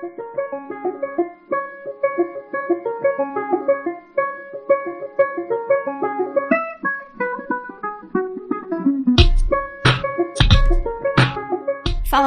[0.00, 0.08] Fala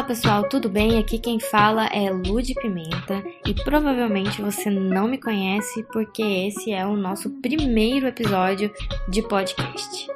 [0.03, 0.99] pessoal, tudo bem?
[0.99, 6.85] Aqui quem fala é Lud Pimenta e provavelmente você não me conhece porque esse é
[6.85, 8.71] o nosso primeiro episódio
[9.09, 10.12] de podcast.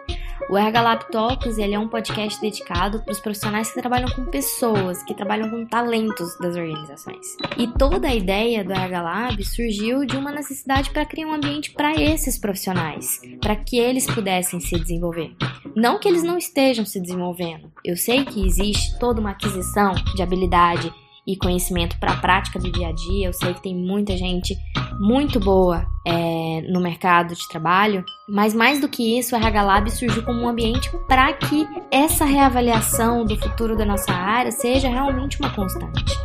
[0.50, 4.24] O RH Lab Talks ele é um podcast dedicado para os profissionais que trabalham com
[4.24, 7.36] pessoas, que trabalham com talentos das organizações.
[7.58, 11.72] E toda a ideia do RH Lab surgiu de uma necessidade para criar um ambiente
[11.72, 15.36] para esses profissionais, para que eles pudessem se desenvolver.
[15.76, 17.70] Não que eles não estejam se desenvolvendo.
[17.84, 20.94] Eu sei que existe toda uma aquisição de habilidade
[21.28, 23.28] e conhecimento para a prática do dia a dia.
[23.28, 24.58] Eu sei que tem muita gente
[24.98, 29.92] muito boa é, no mercado de trabalho, mas mais do que isso, o RH Lab
[29.92, 35.38] surgiu como um ambiente para que essa reavaliação do futuro da nossa área seja realmente
[35.40, 36.18] uma constante.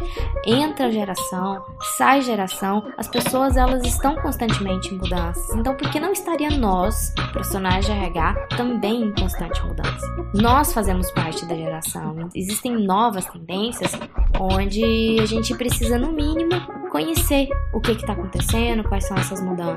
[0.47, 1.65] Entra geração,
[1.97, 5.53] sai geração, as pessoas elas estão constantemente em mudanças.
[5.55, 10.07] Então, por que não estaria nós, profissionais de RH, também em constante mudança?
[10.35, 12.29] Nós fazemos parte da geração.
[12.35, 13.93] Existem novas tendências
[14.39, 19.72] onde a gente precisa, no mínimo, conhecer o que está acontecendo, quais são essas mudanças.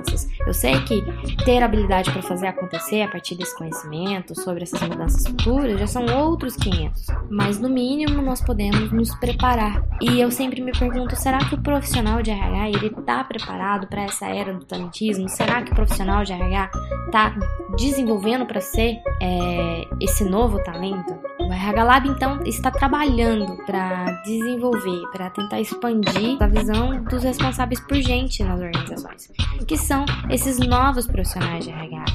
[0.45, 1.01] Eu sei que
[1.43, 6.05] ter habilidade para fazer acontecer a partir desse conhecimento sobre essas mudanças futuras já são
[6.05, 9.83] outros 500, mas no mínimo nós podemos nos preparar.
[10.01, 14.03] E eu sempre me pergunto, será que o profissional de RH ele está preparado para
[14.03, 15.27] essa era do talentismo?
[15.29, 16.71] Será que o profissional de RH
[17.05, 17.35] está
[17.77, 21.15] desenvolvendo para ser é, esse novo talento?
[21.39, 27.79] O RH Lab então está trabalhando para desenvolver, para tentar expandir a visão dos responsáveis
[27.81, 29.31] por gente nas organizações,
[29.67, 32.05] que são esses novos profissionais de RH.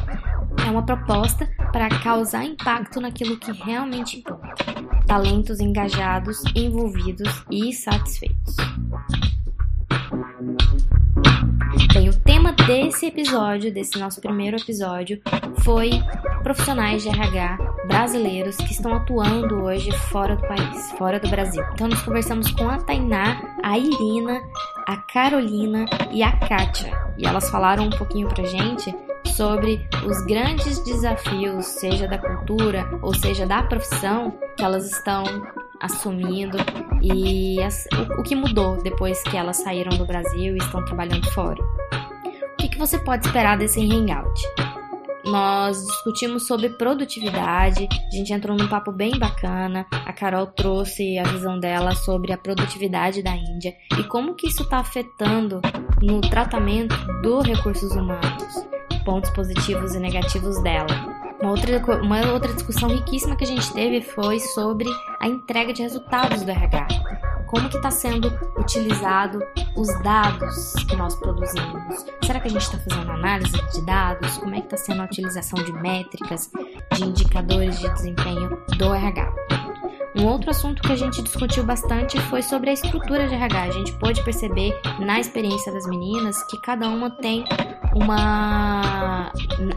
[0.66, 4.64] É uma proposta para causar impacto naquilo que realmente importa:
[5.06, 8.56] talentos engajados, envolvidos e satisfeitos.
[11.92, 15.20] Bem, o tema desse episódio, desse nosso primeiro episódio,
[15.62, 15.90] foi
[16.42, 21.62] profissionais de RH brasileiros que estão atuando hoje fora do país, fora do Brasil.
[21.72, 24.40] Então, nós conversamos com a Tainá, a Irina,
[24.86, 26.96] a Carolina e a Kátia.
[27.18, 28.94] E elas falaram um pouquinho pra gente
[29.26, 35.24] sobre os grandes desafios, seja da cultura ou seja da profissão, que elas estão
[35.80, 36.58] assumindo
[37.02, 41.30] e as, o, o, que mudou depois que elas saíram do Brasil e estão trabalhando
[41.32, 41.60] fora.
[41.62, 44.42] O que, que você pode esperar desse hangout?
[45.24, 49.86] Nós discutimos sobre produtividade, a gente entrou num papo bem bacana.
[49.92, 54.62] A Carol trouxe a visão dela sobre a produtividade da Índia e como que isso
[54.62, 55.60] está afetando
[56.02, 58.66] no tratamento dos recursos humanos,
[59.04, 61.19] pontos positivos e negativos dela.
[61.40, 64.86] Uma outra, uma outra discussão riquíssima que a gente teve foi sobre
[65.20, 66.86] a entrega de resultados do RH.
[67.46, 68.28] Como que está sendo
[68.58, 69.40] utilizado
[69.74, 72.04] os dados que nós produzimos?
[72.24, 74.36] Será que a gente está fazendo análise de dados?
[74.38, 76.50] Como é que está sendo a utilização de métricas,
[76.92, 79.69] de indicadores de desempenho do RH?
[80.16, 83.62] Um outro assunto que a gente discutiu bastante foi sobre a estrutura de RH.
[83.62, 87.44] A gente pôde perceber na experiência das meninas que cada uma tem
[87.94, 89.32] uma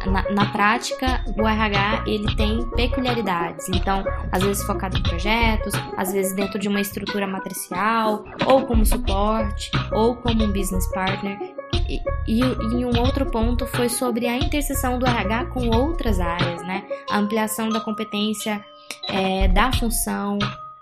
[0.05, 6.13] na, na, prática o RH ele tem peculiaridades então às vezes focado em projetos às
[6.13, 11.39] vezes dentro de uma estrutura matricial ou como suporte ou como um business partner
[11.88, 16.61] e, e, e, um outro ponto foi sobre a interseção do RH com outras áreas,
[16.61, 16.83] né?
[17.09, 18.63] A ampliação da competência
[19.09, 20.37] é, da função,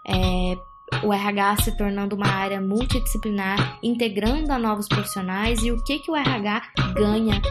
[0.05, 0.57] é,
[1.03, 6.11] o RH se tornando uma área multidisciplinar, integrando a novos profissionais e o que, que
[6.11, 6.61] o RH
[6.93, 7.41] ganha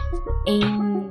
[0.47, 1.09] em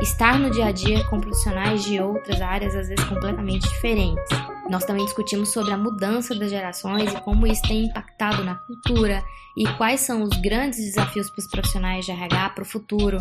[0.00, 4.24] estar no dia a dia com profissionais de outras áreas, às vezes completamente diferentes.
[4.68, 9.22] Nós também discutimos sobre a mudança das gerações e como isso tem impactado na cultura
[9.56, 13.18] e quais são os grandes desafios para os profissionais de RH para o futuro,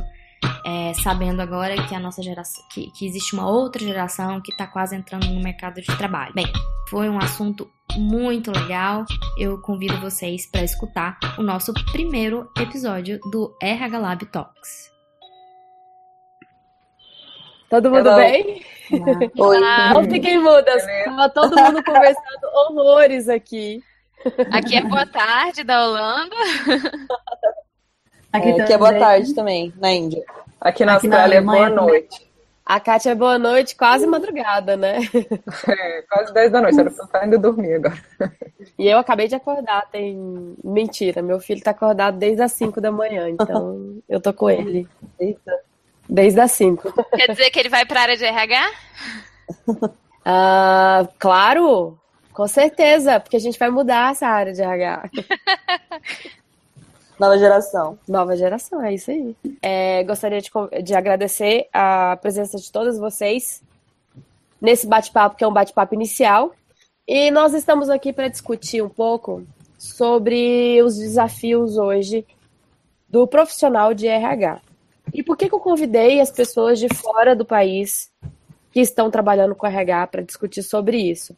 [0.65, 4.67] é, sabendo agora que a nossa geração, que, que existe uma outra geração que está
[4.67, 6.33] quase entrando no mercado de trabalho.
[6.33, 6.45] Bem,
[6.89, 9.05] foi um assunto muito legal.
[9.37, 14.91] Eu convido vocês para escutar o nosso primeiro episódio do RH Lab Talks.
[17.69, 18.17] Todo mundo Hello.
[18.17, 18.65] bem?
[19.37, 19.63] Oi.
[19.63, 20.83] Ah, não fiquem mudas.
[21.05, 23.81] Tava todo mundo conversando horrores aqui.
[24.51, 26.35] Aqui é boa tarde da Holanda.
[28.31, 30.23] Aqui, é, aqui é boa tarde também, na Índia.
[30.59, 32.27] Aqui na aqui Austrália na é boa noite.
[32.65, 34.99] A Kátia é boa noite, quase madrugada, né?
[35.69, 37.97] É, quase 10 da noite, era pra estar indo dormir agora.
[38.77, 40.53] E eu acabei de acordar, tem.
[40.61, 44.85] Mentira, meu filho tá acordado desde as 5 da manhã, então eu tô com ele.
[45.17, 45.59] Eita.
[46.09, 46.91] Desde as 5.
[47.15, 48.71] Quer dizer que ele vai pra área de RH?
[50.29, 51.97] Ah, claro,
[52.33, 55.09] com certeza, porque a gente vai mudar essa área de RH.
[57.19, 57.97] Nova geração.
[58.07, 59.35] Nova geração, é isso aí.
[59.61, 60.51] É, gostaria de,
[60.83, 63.63] de agradecer a presença de todas vocês
[64.61, 66.53] nesse bate-papo, que é um bate-papo inicial.
[67.07, 69.43] E nós estamos aqui para discutir um pouco
[69.77, 72.25] sobre os desafios hoje
[73.09, 74.61] do profissional de RH.
[75.13, 78.11] E por que, que eu convidei as pessoas de fora do país
[78.71, 81.35] que estão trabalhando com RH para discutir sobre isso?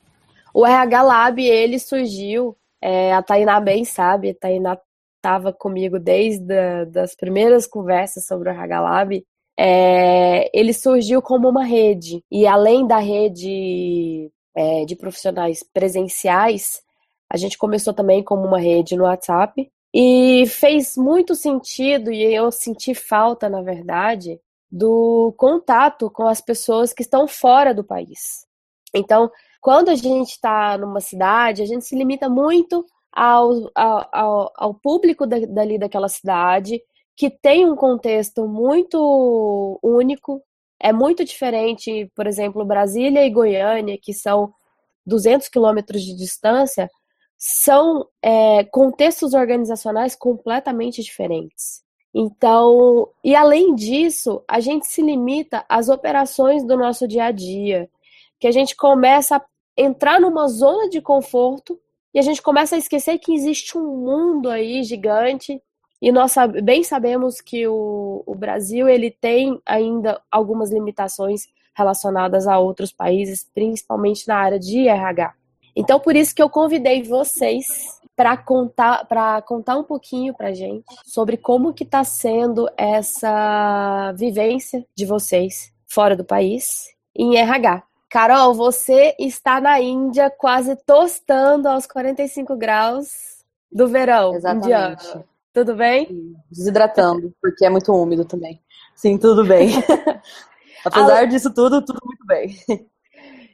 [0.54, 4.78] O RH Lab, ele surgiu, é, a Tainá bem sabe, a Tainá
[5.20, 9.26] estava comigo desde a, das primeiras conversas sobre o RH Lab,
[9.58, 12.24] é, ele surgiu como uma rede.
[12.32, 16.82] E além da rede é, de profissionais presenciais,
[17.30, 19.70] a gente começou também como uma rede no WhatsApp.
[19.94, 24.40] E fez muito sentido, e eu senti falta, na verdade,
[24.72, 28.46] do contato com as pessoas que estão fora do país.
[28.94, 34.74] Então, quando a gente está numa cidade, a gente se limita muito ao, ao, ao
[34.74, 36.82] público da, dali daquela cidade,
[37.16, 40.42] que tem um contexto muito único,
[40.80, 44.54] é muito diferente, por exemplo, Brasília e Goiânia, que são
[45.06, 46.90] 200 quilômetros de distância,
[47.38, 51.82] são é, contextos organizacionais completamente diferentes.
[52.14, 57.90] Então, e além disso, a gente se limita às operações do nosso dia a dia,
[58.40, 59.46] que a gente começa a
[59.78, 61.80] entrar numa zona de conforto
[62.14, 65.62] e a gente começa a esquecer que existe um mundo aí gigante
[66.02, 66.34] e nós
[66.64, 73.50] bem sabemos que o, o Brasil ele tem ainda algumas limitações relacionadas a outros países,
[73.54, 75.34] principalmente na área de RH.
[75.76, 77.68] Então, por isso que eu convidei vocês
[78.16, 84.86] para contar, para contar um pouquinho para gente sobre como que está sendo essa vivência
[84.94, 87.84] de vocês fora do país em RH.
[88.10, 94.66] Carol, você está na Índia quase tostando aos 45 graus do verão Exatamente.
[94.66, 95.26] indiano.
[95.54, 96.36] Tudo bem?
[96.52, 98.60] Desidratando, porque é muito úmido também.
[98.96, 99.70] Sim, tudo bem.
[100.84, 102.56] Apesar disso tudo, tudo muito bem.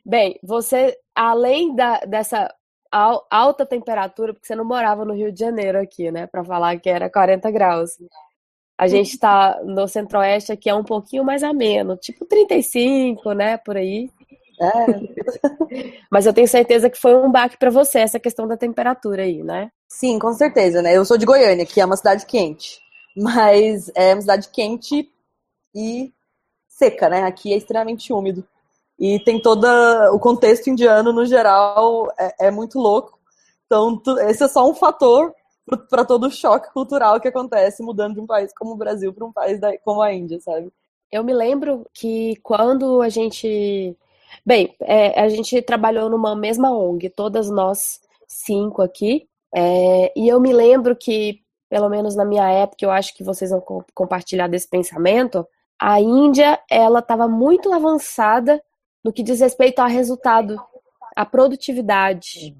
[0.07, 2.53] Bem, você, além da, dessa
[2.91, 6.27] alta temperatura, porque você não morava no Rio de Janeiro aqui, né?
[6.27, 7.97] Para falar que era 40 graus.
[8.77, 13.57] A gente está no centro-oeste aqui é um pouquinho mais ameno, tipo 35, né?
[13.57, 14.11] Por aí.
[14.59, 16.03] É.
[16.09, 19.43] Mas eu tenho certeza que foi um baque para você essa questão da temperatura aí,
[19.43, 19.71] né?
[19.87, 20.95] Sim, com certeza, né?
[20.95, 22.79] Eu sou de Goiânia, que é uma cidade quente,
[23.15, 25.09] mas é uma cidade quente
[25.73, 26.13] e
[26.67, 27.23] seca, né?
[27.23, 28.45] Aqui é extremamente úmido.
[28.97, 29.65] E tem todo
[30.13, 33.19] o contexto indiano, no geral, é, é muito louco.
[33.65, 35.33] Então, esse é só um fator
[35.89, 39.25] para todo o choque cultural que acontece mudando de um país como o Brasil para
[39.25, 40.71] um país da, como a Índia, sabe?
[41.11, 43.95] Eu me lembro que quando a gente
[44.45, 50.39] Bem, é, a gente trabalhou numa mesma ONG, todas nós cinco aqui, é, e eu
[50.39, 54.67] me lembro que, pelo menos na minha época, eu acho que vocês vão compartilhar desse
[54.67, 55.47] pensamento,
[55.79, 58.61] a Índia, ela estava muito avançada
[59.03, 60.59] no que diz respeito ao resultado,
[61.15, 62.55] à produtividade.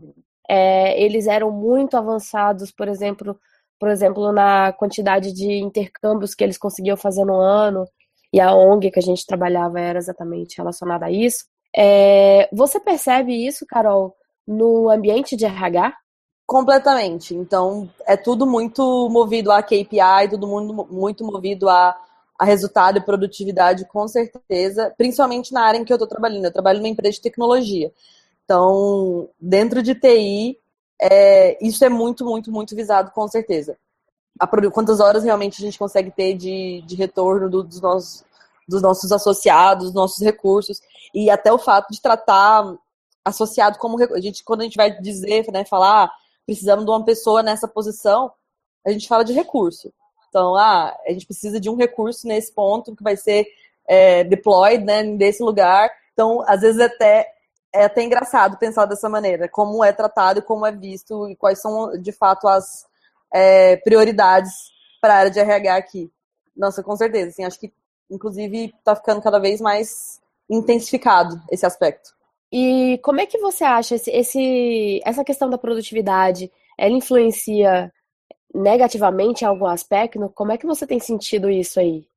[0.48, 3.40] É, eles eram muito avançados, por exemplo,
[3.80, 7.86] por exemplo, na quantidade de intercâmbios que eles conseguiam fazer no ano,
[8.32, 11.46] e a ONG que a gente trabalhava era exatamente relacionada a isso.
[11.76, 14.16] É, você percebe isso, Carol,
[14.48, 15.94] no ambiente de RH?
[16.46, 17.36] Completamente.
[17.36, 22.00] Então, é tudo muito movido a KPI, mundo muito movido a,
[22.40, 26.46] a resultado e produtividade, com certeza, principalmente na área em que eu estou trabalhando.
[26.46, 27.92] Eu trabalho numa empresa de tecnologia.
[28.46, 30.58] Então, dentro de TI,
[31.02, 33.76] é, isso é muito, muito, muito visado, com certeza.
[34.40, 38.24] A, quantas horas realmente a gente consegue ter de, de retorno do, dos nossos
[38.68, 40.82] dos nossos associados, dos nossos recursos,
[41.14, 42.76] e até o fato de tratar
[43.24, 46.12] associado como a gente quando a gente vai dizer, né, falar, ah,
[46.46, 48.32] precisamos de uma pessoa nessa posição,
[48.86, 49.92] a gente fala de recurso.
[50.30, 53.48] Então, ah, a gente precisa de um recurso nesse ponto que vai ser
[53.88, 55.90] é, deployed, né, nesse lugar.
[56.14, 57.32] Então, às vezes até
[57.74, 61.92] é até engraçado pensar dessa maneira, como é tratado, como é visto e quais são
[62.00, 62.86] de fato as
[63.34, 64.54] é, prioridades
[65.02, 66.12] para a área de RH aqui.
[66.56, 67.30] Nossa, com certeza.
[67.30, 67.74] Assim, acho que
[68.10, 72.14] inclusive está ficando cada vez mais intensificado esse aspecto.
[72.52, 76.52] E como é que você acha esse, esse, essa questão da produtividade?
[76.78, 77.92] Ela influencia
[78.54, 80.32] negativamente em algum aspecto?
[80.34, 82.08] Como é que você tem sentido isso aí?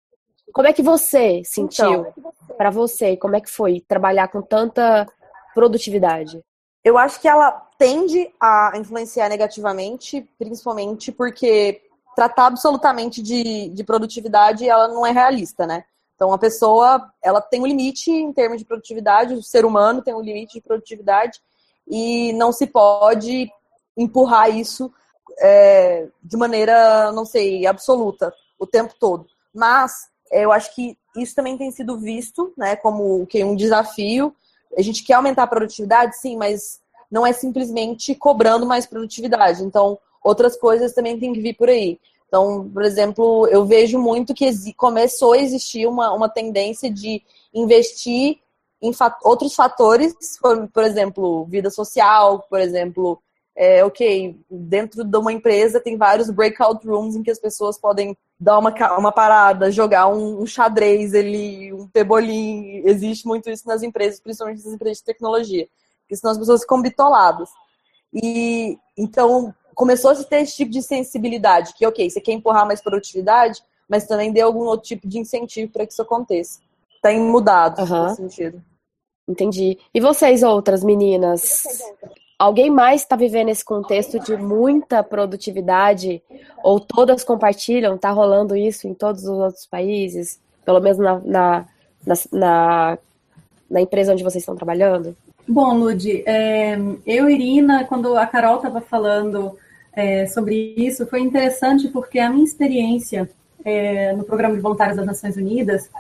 [0.53, 3.17] Como é que você sentiu então, para você?
[3.17, 5.07] Como é que foi trabalhar com tanta
[5.55, 6.43] produtividade?
[6.85, 11.83] Eu acho que ela tende a influenciar negativamente, principalmente porque
[12.19, 15.85] tratar absolutamente de, de produtividade, ela não é realista, né?
[16.17, 20.13] Então, a pessoa, ela tem um limite em termos de produtividade, o ser humano tem
[20.13, 21.39] um limite de produtividade
[21.87, 23.49] e não se pode
[23.97, 24.93] empurrar isso
[25.39, 29.29] é, de maneira, não sei, absoluta o tempo todo.
[29.55, 34.35] Mas é, eu acho que isso também tem sido visto né, como que, um desafio.
[34.77, 39.63] A gente quer aumentar a produtividade, sim, mas não é simplesmente cobrando mais produtividade.
[39.63, 41.99] Então, outras coisas também têm que vir por aí.
[42.27, 47.23] Então, por exemplo, eu vejo muito que começou a existir uma, uma tendência de
[47.55, 48.39] investir
[48.81, 48.93] em
[49.25, 53.21] outros fatores, por, por, exemplo, vida social, por exemplo,
[53.57, 58.17] é, ok, dentro de uma empresa tem vários breakout rooms em que as pessoas podem
[58.39, 62.83] dar uma, uma parada, jogar um, um xadrez ali, um pebolim.
[62.85, 65.69] Existe muito isso nas empresas, principalmente nas empresas de tecnologia,
[66.03, 67.51] porque senão as pessoas ficam bitoladas.
[68.15, 72.81] E então começou a ter esse tipo de sensibilidade, que ok, você quer empurrar mais
[72.81, 76.59] produtividade, mas também dê algum outro tipo de incentivo para que isso aconteça.
[77.01, 78.03] Tem mudado uhum.
[78.03, 78.61] nesse sentido.
[79.29, 79.79] Entendi.
[79.95, 81.63] E vocês, outras meninas?
[82.37, 86.21] Alguém mais está vivendo esse contexto de muita produtividade?
[86.65, 87.95] Ou todas compartilham?
[87.95, 90.41] Está rolando isso em todos os outros países?
[90.65, 91.67] Pelo menos na, na,
[92.33, 92.99] na,
[93.71, 95.17] na empresa onde vocês estão trabalhando?
[95.47, 99.57] Bom, Lud, é, eu e Irina, quando a Carol estava falando
[99.93, 103.29] é, sobre isso, foi interessante porque a minha experiência
[103.65, 105.91] é, no Programa de Voluntários das Nações Unidas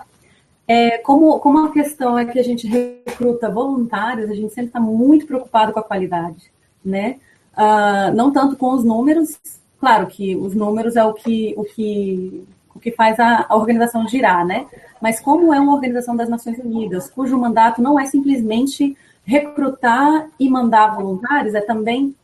[0.69, 4.79] é, como, como a questão é que a gente recruta voluntários, a gente sempre está
[4.79, 6.53] muito preocupado com a qualidade,
[6.85, 7.19] né?
[7.57, 9.41] Uh, não tanto com os números,
[9.81, 14.07] claro que os números é o que, o que, o que faz a, a organização
[14.07, 14.67] girar, né?
[15.01, 20.51] Mas como é uma organização das Nações Unidas, cujo mandato não é simplesmente recrutar e
[20.51, 22.15] mandar voluntários, é também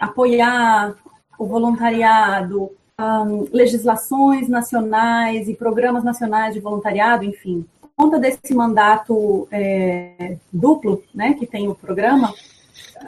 [0.00, 0.94] apoiar
[1.38, 7.66] o voluntariado, um, legislações nacionais e programas nacionais de voluntariado, enfim.
[7.80, 12.32] Por conta desse mandato é, duplo, né, que tem o programa,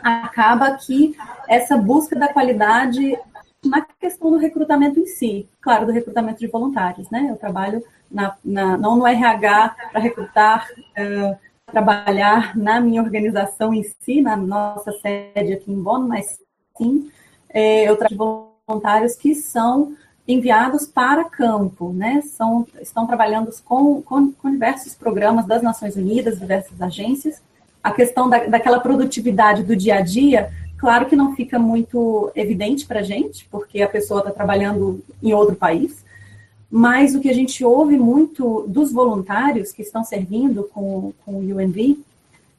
[0.02, 1.16] acaba que
[1.48, 3.18] essa busca da qualidade
[3.64, 7.26] na questão do recrutamento em si, claro, do recrutamento de voluntários, né?
[7.28, 11.36] Eu trabalho na, na não no RH para recrutar, uh,
[11.66, 16.38] trabalhar na minha organização em si, na nossa sede aqui em Bonn, mas
[16.78, 17.11] sim,
[17.50, 22.20] é, eu trabalho voluntários que são enviados para campo, né?
[22.20, 27.40] São, estão trabalhando com, com, com diversos programas das Nações Unidas, diversas agências.
[27.82, 32.87] A questão da, daquela produtividade do dia a dia, claro que não fica muito evidente
[32.87, 36.04] para a gente, porque a pessoa está trabalhando em outro país,
[36.70, 41.56] mas o que a gente ouve muito dos voluntários que estão servindo com, com o
[41.56, 41.99] UNV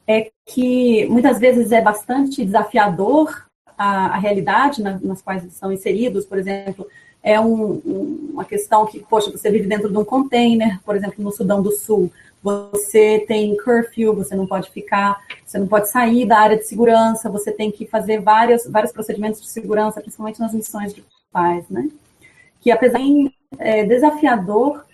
[0.08, 3.49] é que muitas vezes é bastante desafiador
[3.80, 6.86] a, a realidade na, nas quais são inseridos, por exemplo,
[7.24, 11.24] é um, um, uma questão que, poxa, você vive dentro de um container, por exemplo,
[11.24, 12.12] no Sudão do Sul,
[12.44, 17.30] você tem curfew, você não pode ficar, você não pode sair da área de segurança,
[17.30, 21.90] você tem que fazer várias, vários procedimentos de segurança, principalmente nas missões de paz, né?
[22.60, 24.86] Que apesar de é, desafiador,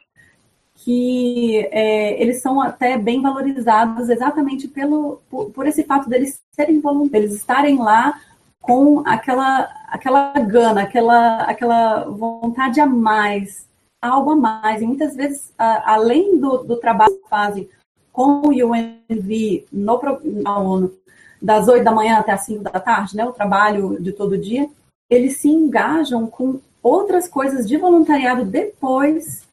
[0.76, 6.80] que é, eles são até bem valorizados exatamente pelo, por, por esse fato deles serem
[6.80, 8.20] voluntários, eles estarem lá
[8.66, 13.68] com aquela, aquela gana, aquela, aquela vontade a mais,
[14.02, 14.82] algo a mais.
[14.82, 17.70] E muitas vezes, além do, do trabalho que fazem
[18.12, 20.00] com o UNV no,
[20.42, 20.94] na ONU,
[21.42, 24.68] das 8 da manhã até as 5 da tarde, né, o trabalho de todo dia,
[25.10, 29.44] eles se engajam com outras coisas de voluntariado depois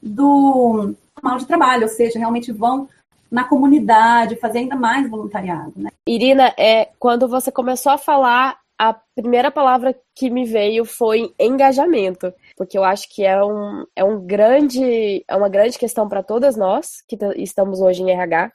[0.00, 2.88] do normal de trabalho, ou seja, realmente vão
[3.30, 5.72] na comunidade, fazer ainda mais voluntariado.
[5.76, 5.90] Né?
[6.06, 12.34] Irina, é, quando você começou a falar a primeira palavra que me veio foi engajamento,
[12.56, 16.56] porque eu acho que é, um, é, um grande, é uma grande questão para todas
[16.56, 18.50] nós que estamos hoje em RH,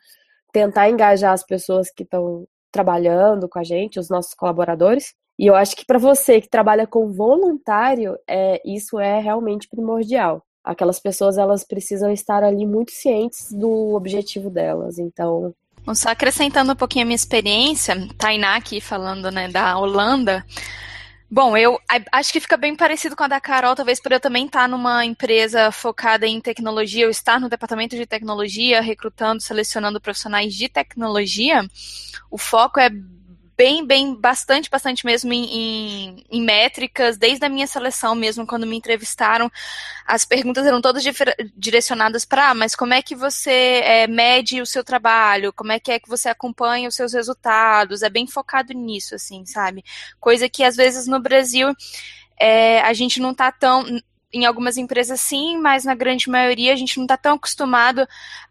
[0.52, 5.14] tentar engajar as pessoas que estão trabalhando com a gente, os nossos colaboradores.
[5.40, 10.44] E eu acho que para você que trabalha com voluntário, é, isso é realmente primordial.
[10.62, 15.00] Aquelas pessoas elas precisam estar ali muito cientes do objetivo delas.
[15.00, 15.56] Então,
[15.88, 20.46] Bom, só acrescentando um pouquinho a minha experiência, Tainá aqui falando né, da Holanda.
[21.32, 21.80] Bom, eu
[22.12, 25.06] acho que fica bem parecido com a da Carol, talvez por eu também estar numa
[25.06, 31.66] empresa focada em tecnologia, eu estar no departamento de tecnologia, recrutando, selecionando profissionais de tecnologia.
[32.30, 32.90] O foco é
[33.58, 38.68] bem, bem, bastante, bastante mesmo em, em, em, métricas, desde a minha seleção mesmo, quando
[38.68, 39.52] me entrevistaram,
[40.06, 41.04] as perguntas eram todas
[41.56, 45.80] direcionadas para, ah, mas como é que você é, mede o seu trabalho, como é
[45.80, 49.84] que é que você acompanha os seus resultados, é bem focado nisso, assim, sabe?
[50.20, 51.74] Coisa que às vezes no Brasil
[52.40, 53.84] é, a gente não tá tão
[54.34, 58.06] em algumas empresas sim, mas na grande maioria a gente não está tão acostumado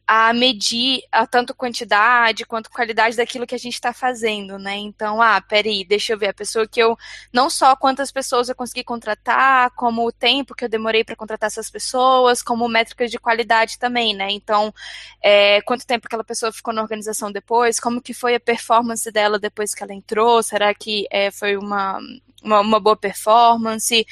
[0.06, 4.76] a medir a tanto quantidade quanto qualidade daquilo que a gente está fazendo, né?
[4.76, 6.96] Então, ah, peraí, deixa eu ver a pessoa que eu
[7.32, 11.48] não só quantas pessoas eu consegui contratar, como o tempo que eu demorei para contratar
[11.48, 14.30] essas pessoas, como métricas de qualidade também, né?
[14.30, 14.72] Então,
[15.20, 19.38] é, quanto tempo aquela pessoa ficou na organização depois, como que foi a performance dela
[19.38, 21.98] depois que ela entrou, será que é, foi uma,
[22.42, 24.06] uma, uma boa performance?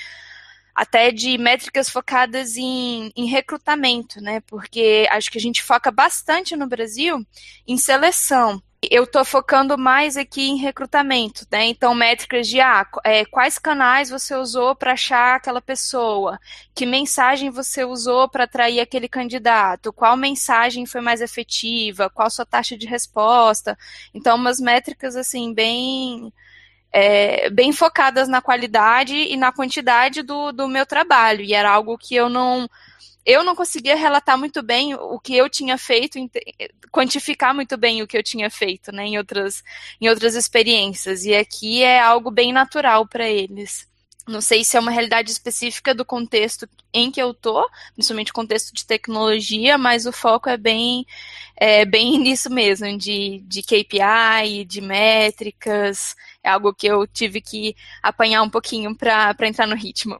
[0.74, 4.40] Até de métricas focadas em, em, recrutamento, né?
[4.40, 7.24] Porque acho que a gente foca bastante no Brasil
[7.66, 8.60] em seleção.
[8.90, 11.64] Eu estou focando mais aqui em recrutamento, né?
[11.66, 16.38] Então, métricas de ah, é, quais canais você usou para achar aquela pessoa,
[16.74, 22.44] que mensagem você usou para atrair aquele candidato, qual mensagem foi mais efetiva, qual sua
[22.44, 23.78] taxa de resposta.
[24.12, 26.30] Então, umas métricas assim bem
[26.96, 31.42] é, bem focadas na qualidade e na quantidade do, do meu trabalho.
[31.42, 32.68] E era algo que eu não
[33.26, 36.18] eu não conseguia relatar muito bem o que eu tinha feito,
[36.92, 39.64] quantificar muito bem o que eu tinha feito, né, em outras,
[39.98, 41.24] em outras experiências.
[41.24, 43.88] E aqui é algo bem natural para eles.
[44.26, 48.74] Não sei se é uma realidade específica do contexto em que eu tô, principalmente contexto
[48.74, 51.04] de tecnologia, mas o foco é bem,
[51.56, 57.76] é, bem nisso mesmo, de, de KPI, de métricas, é algo que eu tive que
[58.02, 60.18] apanhar um pouquinho para entrar no ritmo.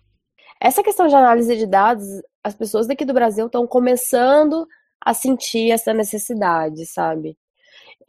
[0.60, 2.06] Essa questão de análise de dados,
[2.42, 4.66] as pessoas daqui do Brasil estão começando
[5.00, 7.36] a sentir essa necessidade, sabe?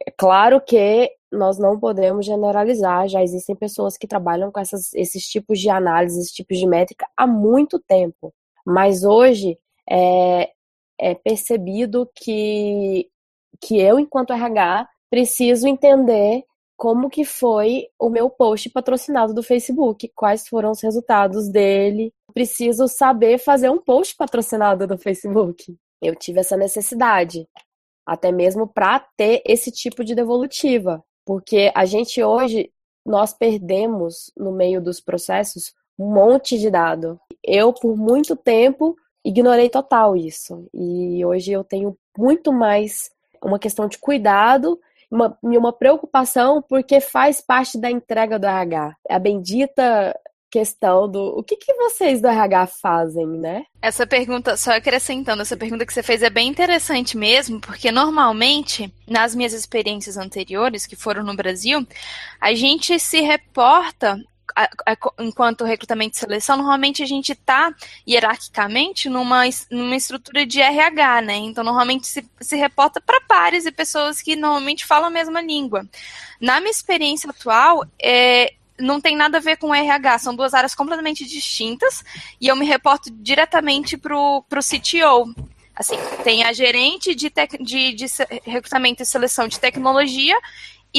[0.04, 5.26] É claro que nós não podemos generalizar, já existem pessoas que trabalham com essas, esses
[5.26, 8.32] tipos de análise, esses tipos de métrica há muito tempo.
[8.64, 10.50] Mas hoje é,
[10.98, 13.08] é percebido que,
[13.60, 16.44] que eu, enquanto RH, preciso entender
[16.76, 22.12] como que foi o meu post patrocinado do Facebook, quais foram os resultados dele.
[22.34, 25.74] Preciso saber fazer um post patrocinado do Facebook.
[26.02, 27.48] Eu tive essa necessidade,
[28.06, 31.04] até mesmo para ter esse tipo de devolutiva.
[31.24, 32.70] Porque a gente hoje,
[33.04, 37.20] nós perdemos no meio dos processos um monte de dado.
[37.42, 40.68] Eu, por muito tempo, ignorei total isso.
[40.72, 43.10] E hoje eu tenho muito mais
[43.42, 44.78] uma questão de cuidado
[45.10, 48.96] uma, uma preocupação porque faz parte da entrega do RH.
[49.08, 50.18] A bendita
[50.56, 53.66] questão do o que, que vocês do RH fazem, né?
[53.82, 58.90] Essa pergunta, só acrescentando, essa pergunta que você fez é bem interessante mesmo, porque normalmente,
[59.06, 61.86] nas minhas experiências anteriores, que foram no Brasil,
[62.40, 64.18] a gente se reporta
[65.18, 67.74] enquanto recrutamento e seleção, normalmente a gente está
[68.08, 71.36] hierarquicamente numa, numa estrutura de RH, né?
[71.36, 75.86] Então, normalmente se, se reporta para pares e pessoas que normalmente falam a mesma língua.
[76.40, 80.74] Na minha experiência atual, é, não tem nada a ver com RH, são duas áreas
[80.74, 82.04] completamente distintas
[82.40, 85.34] e eu me reporto diretamente para o CTO.
[85.74, 88.06] Assim, tem a gerente de, de, de
[88.44, 90.36] recrutamento e seleção de tecnologia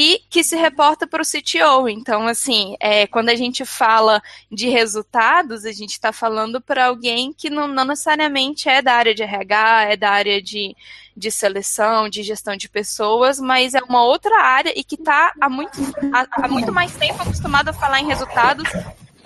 [0.00, 1.88] e que se reporta para o CTO.
[1.88, 7.32] Então, assim, é, quando a gente fala de resultados, a gente está falando para alguém
[7.32, 10.72] que não, não, necessariamente é da área de RH, é da área de,
[11.16, 15.48] de seleção, de gestão de pessoas, mas é uma outra área e que está há
[15.48, 15.80] muito,
[16.12, 18.68] há, há muito mais tempo acostumado a falar em resultados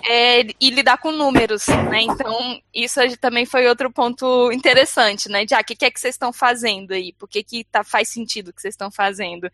[0.09, 2.01] é, e lidar com números, né?
[2.01, 5.45] Então, isso também foi outro ponto interessante, né?
[5.47, 7.13] Já, o que, que é que vocês estão fazendo aí?
[7.13, 9.51] Por que, que tá, faz sentido o que vocês estão fazendo?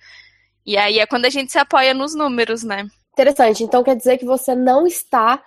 [0.66, 2.88] E aí é quando a gente se apoia nos números, né?
[3.14, 3.64] Interessante.
[3.64, 5.44] Então quer dizer que você não está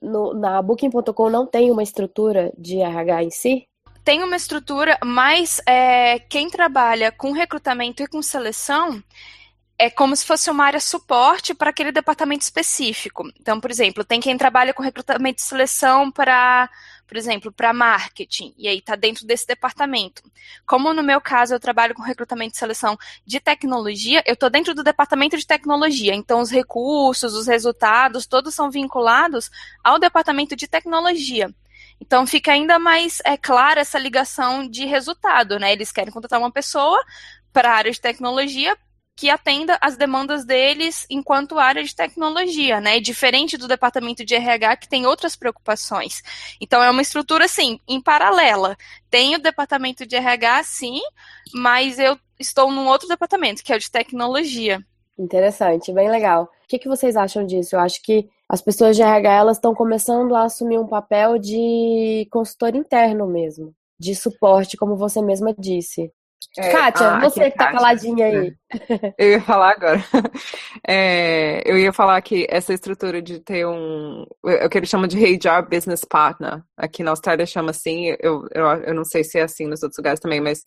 [0.00, 3.68] no, na Booking.com não tem uma estrutura de RH em si?
[4.04, 9.02] Tem uma estrutura, mas é, quem trabalha com recrutamento e com seleção
[9.78, 13.24] é como se fosse uma área suporte para aquele departamento específico.
[13.40, 16.68] Então, por exemplo, tem quem trabalha com recrutamento e seleção para
[17.12, 20.22] por exemplo, para marketing, e aí está dentro desse departamento.
[20.66, 22.96] Como no meu caso eu trabalho com recrutamento e seleção
[23.26, 28.54] de tecnologia, eu estou dentro do departamento de tecnologia, então os recursos, os resultados, todos
[28.54, 29.50] são vinculados
[29.84, 31.54] ao departamento de tecnologia.
[32.00, 35.70] Então fica ainda mais é, clara essa ligação de resultado, né?
[35.70, 36.98] Eles querem contratar uma pessoa
[37.52, 38.74] para a área de tecnologia
[39.16, 42.98] que atenda às demandas deles enquanto área de tecnologia, né?
[42.98, 46.22] Diferente do departamento de RH que tem outras preocupações.
[46.60, 48.76] Então é uma estrutura assim, em paralela.
[49.10, 51.00] Tem o departamento de RH, sim,
[51.54, 54.80] mas eu estou num outro departamento, que é o de tecnologia.
[55.18, 56.44] Interessante, bem legal.
[56.44, 57.76] O que, que vocês acham disso?
[57.76, 62.26] Eu acho que as pessoas de RH elas estão começando a assumir um papel de
[62.30, 66.10] consultor interno mesmo, de suporte, como você mesma disse
[66.58, 68.56] É, Kátia, você que tá Kátia, caladinha aí.
[68.72, 69.14] É.
[69.18, 70.04] Eu ia falar agora.
[70.84, 74.26] É, eu ia falar que essa estrutura de ter um.
[74.44, 76.60] É o que eles chamam de HR Business Partner.
[76.76, 78.16] Aqui na Austrália chama assim.
[78.18, 80.64] Eu, eu, eu não sei se é assim nos outros lugares também, mas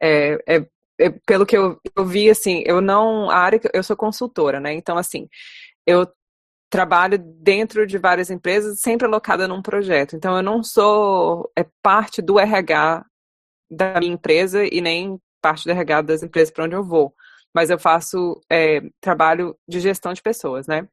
[0.00, 0.66] é, é,
[1.00, 3.28] é pelo que eu, eu vi, assim, eu não.
[3.28, 4.72] A área eu sou consultora, né?
[4.72, 5.28] Então, assim,
[5.84, 6.06] eu
[6.70, 10.14] trabalho dentro de várias empresas, sempre alocada num projeto.
[10.16, 13.04] Então, eu não sou é, parte do RH
[13.70, 17.14] da minha empresa e nem parte do RH das empresas para onde eu vou.
[17.54, 20.86] Mas eu faço é, trabalho de gestão de pessoas, né?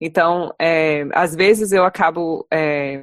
[0.00, 3.02] Então, é, às vezes eu acabo é,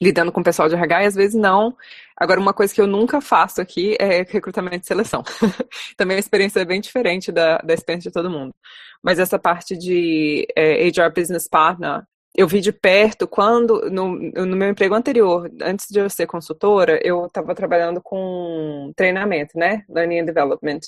[0.00, 1.76] lidando com o pessoal de RH e às vezes não.
[2.16, 5.22] Agora, uma coisa que eu nunca faço aqui é recrutamento e seleção.
[5.96, 8.54] Também a experiência é bem diferente da, da experiência de todo mundo.
[9.02, 12.02] Mas essa parte de é, HR Business Partner,
[12.36, 17.00] eu vi de perto quando, no, no meu emprego anterior, antes de eu ser consultora,
[17.02, 19.84] eu estava trabalhando com treinamento, né?
[19.88, 20.80] Learning and Development.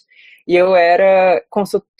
[0.47, 1.43] E eu era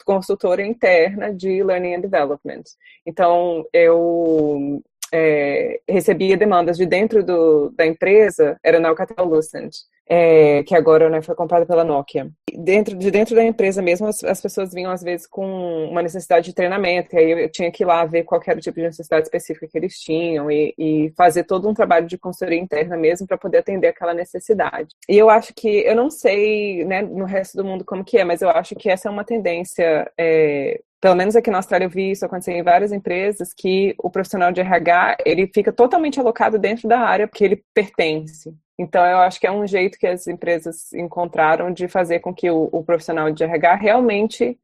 [0.05, 2.63] consultora interna de Learning and Development.
[3.05, 9.75] Então, eu é, recebia demandas de dentro do, da empresa, era na Alcatel Lucent
[10.09, 12.31] é, que agora né, foi comprada pela Nokia.
[12.51, 16.47] Dentro, de dentro da empresa mesmo, as, as, pessoas vinham às vezes com uma necessidade
[16.47, 18.87] de treinamento, e aí eu tinha que ir lá ver qual era o tipo de
[18.87, 23.27] necessidade específica que eles tinham e, e fazer todo um trabalho de consultoria interna mesmo
[23.27, 24.95] para poder atender aquela necessidade.
[25.07, 28.23] E eu acho que, eu não sei né, no resto do mundo como que é,
[28.23, 31.89] mas eu acho que essa é uma tendência é, pelo menos aqui na Austrália eu
[31.89, 36.59] vi isso acontecer em várias empresas, que o profissional de RH, ele fica totalmente alocado
[36.59, 38.53] dentro da área porque ele pertence.
[38.77, 42.49] Então, eu acho que é um jeito que as empresas encontraram de fazer com que
[42.49, 44.57] o, o, profissional de RH realmente,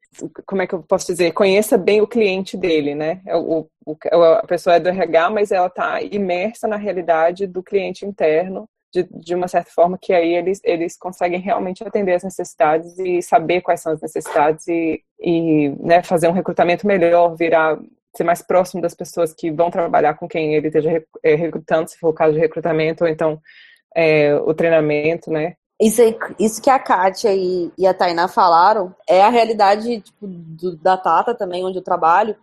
[0.46, 3.20] como é que eu posso dizer, conheça bem o cliente dele, né?
[3.26, 7.62] É o, o, a pessoa é do RH, mas ela está imersa na realidade do
[7.62, 8.66] cliente interno,
[9.02, 13.20] de, de uma certa forma que aí eles, eles conseguem realmente atender as necessidades e
[13.20, 17.78] saber quais são as necessidades e, e né, fazer um recrutamento melhor, virar
[18.16, 21.98] ser mais próximo das pessoas que vão trabalhar com quem ele esteja é, recrutando, se
[21.98, 23.38] for o caso de recrutamento, ou então
[23.94, 25.54] é, o treinamento, né?
[25.78, 26.00] Isso,
[26.38, 30.96] isso que a Kátia e, e a Tainá falaram é a realidade tipo, do, da
[30.96, 32.34] Tata também, onde eu trabalho.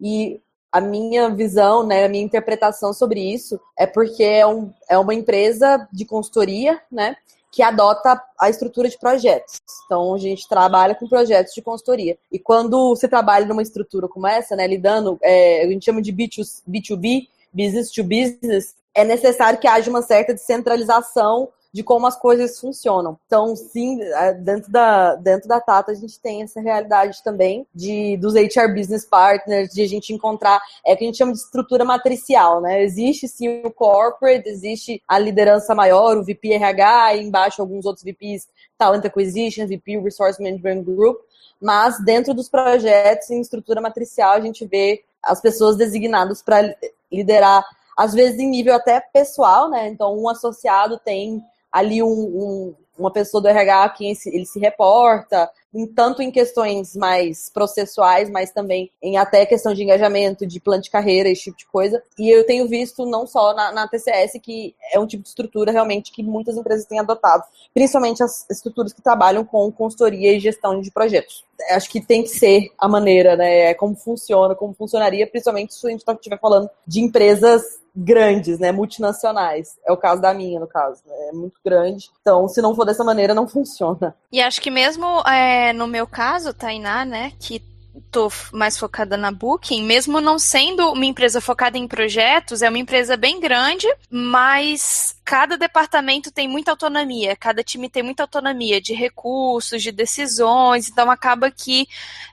[0.00, 0.40] E
[0.72, 5.14] a minha visão, né, a minha interpretação sobre isso é porque é, um, é uma
[5.14, 7.16] empresa de consultoria, né,
[7.50, 9.58] que adota a estrutura de projetos.
[9.86, 12.18] Então, a gente trabalha com projetos de consultoria.
[12.30, 16.12] E quando você trabalha numa estrutura como essa, né, lidando, é, a gente chama de
[16.12, 22.18] B2, B2B, business to business, é necessário que haja uma certa descentralização de como as
[22.18, 23.18] coisas funcionam.
[23.26, 28.16] Então, sim, é, dentro da, dentro da Tata a gente tem essa realidade também de
[28.16, 31.38] dos HR Business Partners, de a gente encontrar, é o que a gente chama de
[31.38, 32.82] estrutura matricial, né?
[32.82, 38.04] Existe sim o corporate, existe a liderança maior, o VP RH, e embaixo alguns outros
[38.04, 41.18] VPs, Talent Acquisition, VP Resource Management Group,
[41.60, 46.74] mas dentro dos projetos em estrutura matricial a gente vê as pessoas designadas para
[47.12, 47.64] liderar
[47.98, 49.88] às vezes em nível até pessoal, né?
[49.88, 54.58] Então, um associado tem ali um, um, uma pessoa do RH a quem ele se
[54.58, 55.50] reporta,
[55.94, 60.90] tanto em questões mais processuais, mas também em até questão de engajamento, de plano de
[60.90, 62.02] carreira, esse tipo de coisa.
[62.18, 65.72] E eu tenho visto não só na, na TCS, que é um tipo de estrutura
[65.72, 70.80] realmente que muitas empresas têm adotado, principalmente as estruturas que trabalham com consultoria e gestão
[70.80, 71.44] de projetos.
[71.70, 73.70] Acho que tem que ser a maneira, né?
[73.70, 78.60] É como funciona, como funcionaria, principalmente se a gente estiver tá, falando de empresas grandes,
[78.60, 79.76] né, multinacionais.
[79.84, 81.14] É o caso da minha, no caso, né?
[81.28, 82.10] é muito grande.
[82.20, 84.14] Então, se não for dessa maneira, não funciona.
[84.30, 87.62] E acho que mesmo é, no meu caso, Tainá, né, que
[88.10, 92.78] tô mais focada na Booking, mesmo não sendo uma empresa focada em projetos, é uma
[92.78, 98.94] empresa bem grande, mas cada departamento tem muita autonomia, cada time tem muita autonomia de
[98.94, 101.86] recursos, de decisões, então acaba que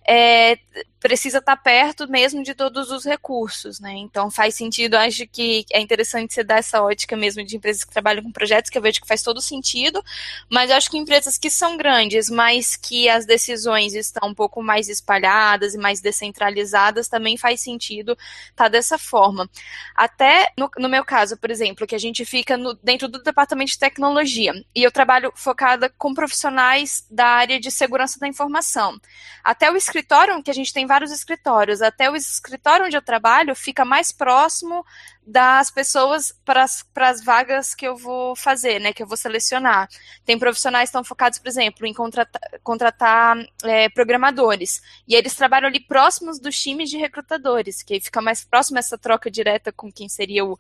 [0.08, 0.58] é,
[1.06, 3.94] precisa estar perto mesmo de todos os recursos, né?
[3.94, 7.94] Então faz sentido, acho que é interessante você dar essa ótica mesmo de empresas que
[7.94, 10.04] trabalham com projetos, que eu vejo que faz todo sentido,
[10.50, 14.90] mas acho que empresas que são grandes, mas que as decisões estão um pouco mais
[14.90, 18.14] espalhadas e mais descentralizadas, também faz sentido
[18.50, 19.48] estar tá dessa forma.
[19.96, 23.74] Até no, no meu caso, por exemplo, que a gente fica no, dentro do departamento
[23.74, 24.54] de tecnologia.
[24.74, 29.00] E eu trabalho focada com profissionais da área de segurança da informação.
[29.44, 33.54] Até o escritório, que a gente tem vários escritórios, até o escritório onde eu trabalho
[33.54, 34.86] fica mais próximo
[35.28, 36.64] das pessoas para
[37.10, 39.90] as vagas que eu vou fazer, né, que eu vou selecionar.
[40.24, 45.68] Tem profissionais que estão focados, por exemplo, em contratar, contratar é, programadores, e eles trabalham
[45.68, 50.08] ali próximos dos times de recrutadores, que fica mais próximo essa troca direta com quem
[50.08, 50.58] seria o,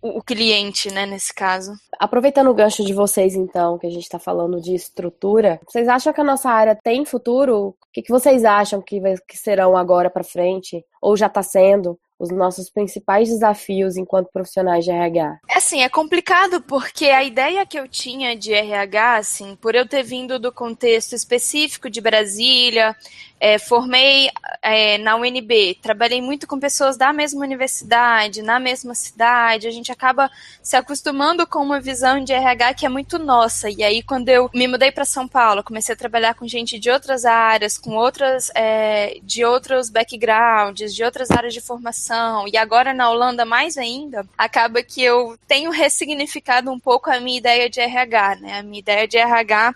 [0.00, 1.72] o, cliente, né, nesse caso.
[1.98, 6.12] Aproveitando o gancho de vocês, então, que a gente está falando de estrutura, vocês acham
[6.12, 7.68] que a nossa área tem futuro?
[7.68, 10.84] O que, que vocês acham que, vai, que serão agora para frente?
[11.00, 11.98] Ou já está sendo?
[12.18, 15.38] os nossos principais desafios enquanto profissionais de RH?
[15.48, 19.86] É assim, é complicado porque a ideia que eu tinha de RH, assim, por eu
[19.86, 22.96] ter vindo do contexto específico de Brasília,
[23.40, 24.28] é, formei
[24.62, 29.92] é, na UNB, trabalhei muito com pessoas da mesma universidade, na mesma cidade, a gente
[29.92, 30.30] acaba
[30.62, 33.70] se acostumando com uma visão de RH que é muito nossa.
[33.70, 36.90] E aí, quando eu me mudei para São Paulo, comecei a trabalhar com gente de
[36.90, 42.92] outras áreas, com outras, é, de outros backgrounds, de outras áreas de formação, e agora
[42.92, 47.80] na Holanda mais ainda, acaba que eu tenho ressignificado um pouco a minha ideia de
[47.80, 48.58] RH, né?
[48.58, 49.74] A minha ideia de RH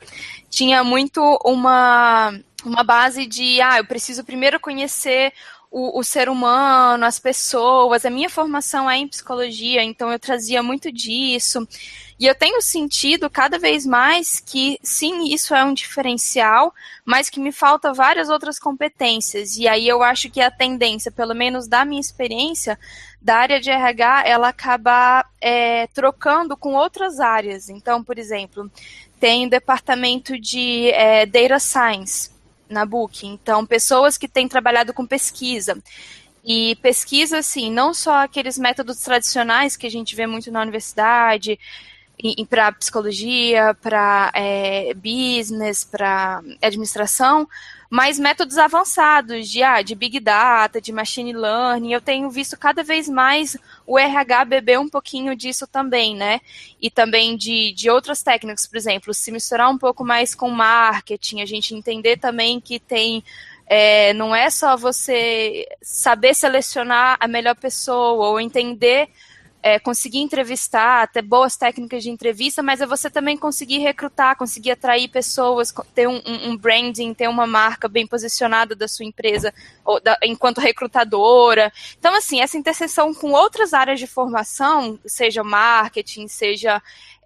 [0.51, 5.33] tinha muito uma uma base de, ah, eu preciso primeiro conhecer
[5.73, 8.05] o, o, ser humano, as pessoas.
[8.05, 11.67] A minha formação é em psicologia, então eu trazia muito disso.
[12.21, 17.41] E eu tenho sentido cada vez mais que, sim, isso é um diferencial, mas que
[17.41, 19.57] me falta várias outras competências.
[19.57, 22.79] E aí eu acho que a tendência, pelo menos da minha experiência,
[23.21, 27.71] da área de RH, ela acaba é, trocando com outras áreas.
[27.71, 28.71] Então, por exemplo,
[29.19, 32.32] tem o departamento de é, Data Science
[32.73, 33.27] na Book.
[33.27, 35.77] Então, pessoas que têm trabalhado com pesquisa.
[36.45, 41.59] E pesquisa, assim, não só aqueles métodos tradicionais que a gente vê muito na universidade,
[42.49, 47.49] para psicologia, para é, business, para administração,
[47.93, 51.93] mas métodos avançados de, ah, de big data, de machine learning.
[51.93, 53.55] Eu tenho visto cada vez mais
[53.87, 56.41] o RH beber um pouquinho disso também, né?
[56.81, 61.43] E também de, de outras técnicas, por exemplo, se misturar um pouco mais com marketing,
[61.43, 63.23] a gente entender também que tem
[63.67, 69.11] é, não é só você saber selecionar a melhor pessoa ou entender
[69.63, 74.73] é, conseguir entrevistar, ter boas técnicas de entrevista, mas é você também conseguir recrutar, conseguir
[74.73, 79.55] atrair pessoas, ter um, um branding, ter uma marca bem posicionada da sua empresa
[80.03, 81.73] da, enquanto recrutadora.
[81.99, 86.83] Então, assim, essa interseção com outras áreas de formação, seja marketing, seja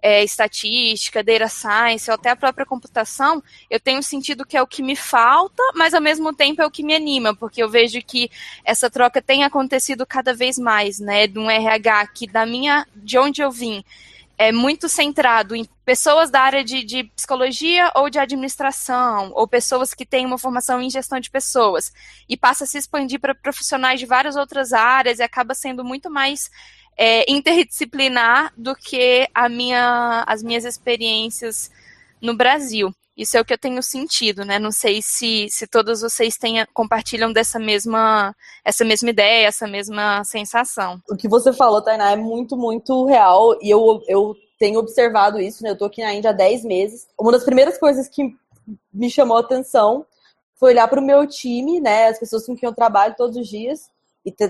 [0.07, 4.65] é, estatística, data science, ou até a própria computação, eu tenho sentido que é o
[4.65, 8.01] que me falta, mas ao mesmo tempo é o que me anima, porque eu vejo
[8.01, 8.31] que
[8.63, 13.17] essa troca tem acontecido cada vez mais, né, de um RH que da minha, de
[13.17, 13.83] onde eu vim,
[14.37, 19.93] é muito centrado em pessoas da área de, de, psicologia ou de administração, ou pessoas
[19.93, 21.91] que têm uma formação em gestão de pessoas,
[22.29, 26.09] e passa a se expandir para profissionais de várias outras áreas e acaba sendo muito
[26.09, 26.49] mais
[26.97, 31.69] é, interdisciplinar do que a minha, as minhas experiências
[32.21, 32.91] no Brasil.
[33.15, 34.59] Isso é o que eu tenho sentido, né?
[34.59, 40.23] Não sei se, se todos vocês tenham, compartilham dessa mesma, essa mesma ideia, essa mesma
[40.23, 41.01] sensação.
[41.09, 43.57] O que você falou, Tainá, é muito, muito real.
[43.59, 45.71] E eu, eu tenho observado isso, né?
[45.71, 47.07] Eu tô aqui na Índia há 10 meses.
[47.19, 48.35] Uma das primeiras coisas que
[48.93, 50.05] me chamou a atenção
[50.55, 52.09] foi olhar para o meu time, né?
[52.09, 53.89] As pessoas com quem eu trabalho todos os dias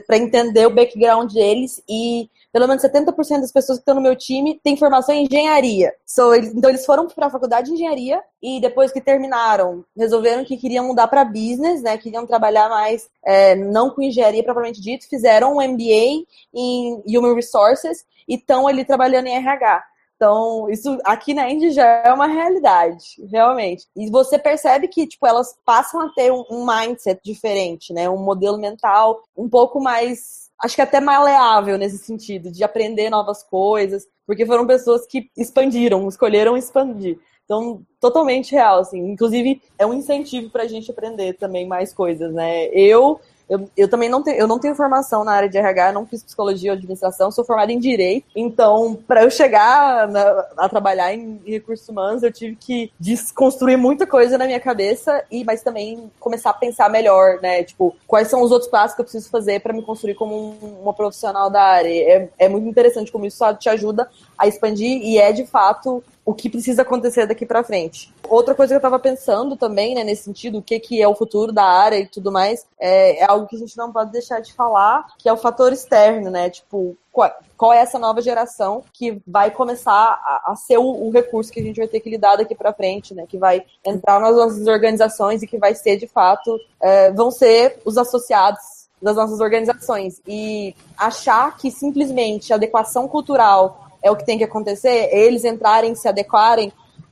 [0.06, 4.16] para entender o background deles e pelo menos 70% das pessoas que estão no meu
[4.16, 5.94] time têm formação em engenharia.
[6.06, 10.44] So, eles, então eles foram para a faculdade de engenharia e depois que terminaram, resolveram
[10.44, 11.98] que queriam mudar para business, né?
[11.98, 18.06] Queriam trabalhar mais é, não com engenharia propriamente dito, fizeram um MBA em Human Resources
[18.28, 19.84] e estão ali trabalhando em RH.
[20.18, 23.86] Então, isso aqui na Indy já é uma realidade, realmente.
[23.96, 28.10] E você percebe que, tipo, elas passam a ter um, um mindset diferente, né?
[28.10, 33.44] Um modelo mental um pouco mais acho que até maleável nesse sentido, de aprender novas
[33.44, 37.20] coisas, porque foram pessoas que expandiram, escolheram expandir.
[37.46, 39.00] Então, totalmente real, assim.
[39.12, 42.66] Inclusive, é um incentivo para a gente aprender também mais coisas, né?
[42.74, 46.06] Eu eu, eu também não tenho, eu não tenho formação na área de RH, não
[46.06, 48.26] fiz psicologia ou administração, sou formada em direito.
[48.36, 53.78] Então, para eu chegar na, a trabalhar em, em recursos humanos, eu tive que desconstruir
[53.78, 57.64] muita coisa na minha cabeça e mas também começar a pensar melhor, né?
[57.64, 60.82] Tipo, quais são os outros passos que eu preciso fazer para me construir como um,
[60.82, 61.90] uma profissional da área.
[61.90, 66.34] É, é muito interessante como isso te ajuda a expandir e é de fato o
[66.34, 68.14] que precisa acontecer daqui para frente.
[68.28, 71.16] Outra coisa que eu estava pensando também, né, nesse sentido, o que, que é o
[71.16, 74.42] futuro da área e tudo mais, é, é, algo que a gente não pode deixar
[74.42, 76.50] de falar, que é o fator externo, né?
[76.50, 81.50] Tipo, qual, é essa nova geração que vai começar a, a ser o, o, recurso
[81.50, 83.24] que a gente vai ter que lidar daqui para frente, né?
[83.26, 87.80] Que vai entrar nas nossas organizações e que vai ser, de fato, é, vão ser
[87.86, 90.22] os associados das nossas organizações.
[90.28, 96.08] E achar que simplesmente adequação cultural é o que tem que acontecer, eles entrarem, se
[96.08, 96.72] adequarem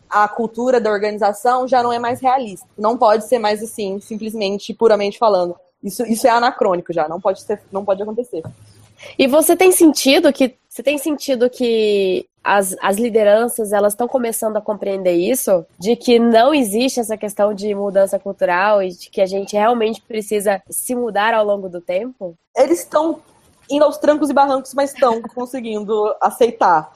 [0.10, 2.68] à cultura da organização, já não é mais realista.
[2.78, 5.56] Não pode ser mais assim, simplesmente, puramente falando.
[5.84, 8.44] Isso, isso é anacrônico já, não pode, ser, não pode acontecer.
[9.20, 14.58] E você tem sentido que Você tem sentido que as, as lideranças elas estão começando
[14.58, 19.22] a compreender isso, de que não existe essa questão de mudança cultural e de que
[19.22, 22.36] a gente realmente precisa se mudar ao longo do tempo?
[22.56, 23.20] Eles estão
[23.70, 26.92] indo aos trancos e barrancos, mas estão conseguindo aceitar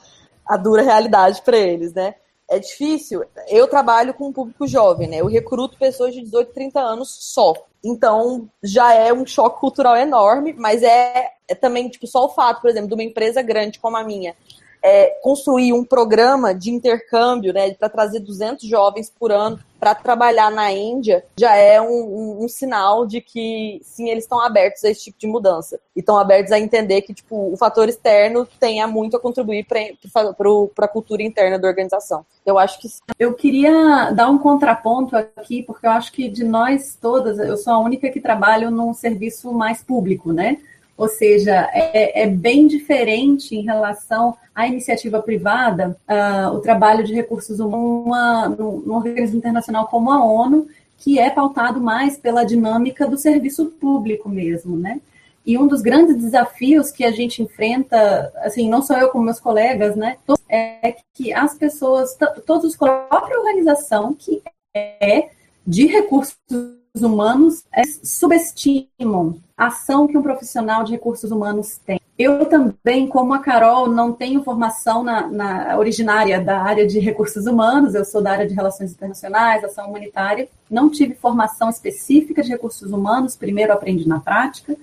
[0.46, 2.14] a dura realidade para eles, né?
[2.48, 3.24] É difícil.
[3.48, 5.20] Eu trabalho com um público jovem, né?
[5.20, 7.54] Eu recruto pessoas de 18, 30 anos só.
[7.82, 12.60] Então, já é um choque cultural enorme, mas é, é também, tipo, só o fato,
[12.60, 14.34] por exemplo, de uma empresa grande como a minha
[14.82, 20.50] é, construir um programa de intercâmbio, né, para trazer 200 jovens por ano para trabalhar
[20.50, 24.90] na Índia, já é um, um, um, sinal de que, sim, eles estão abertos a
[24.90, 25.80] esse tipo de mudança.
[25.96, 30.84] E estão abertos a entender que, tipo, o fator externo tenha muito a contribuir para
[30.84, 32.26] a cultura interna da organização.
[32.44, 33.00] Eu acho que sim.
[33.18, 37.72] Eu queria dar um contraponto aqui, porque eu acho que de nós todas, eu sou
[37.72, 40.58] a única que trabalho num serviço mais público, né?
[41.00, 47.14] Ou seja, é, é bem diferente em relação à iniciativa privada, uh, o trabalho de
[47.14, 53.16] recursos humanos num organismo internacional como a ONU, que é pautado mais pela dinâmica do
[53.16, 55.00] serviço público mesmo, né?
[55.46, 59.40] E um dos grandes desafios que a gente enfrenta, assim, não só eu como meus
[59.40, 60.18] colegas, né,
[60.50, 64.42] é que as pessoas, todos os a própria organização que
[64.76, 65.30] é
[65.66, 66.36] de recursos
[66.94, 72.00] humanos é, subestimam ação que um profissional de recursos humanos tem.
[72.18, 77.46] Eu também, como a Carol, não tenho formação na, na, originária da área de recursos
[77.46, 82.50] humanos, eu sou da área de relações internacionais, ação humanitária, não tive formação específica de
[82.50, 84.76] recursos humanos, primeiro aprendi na prática,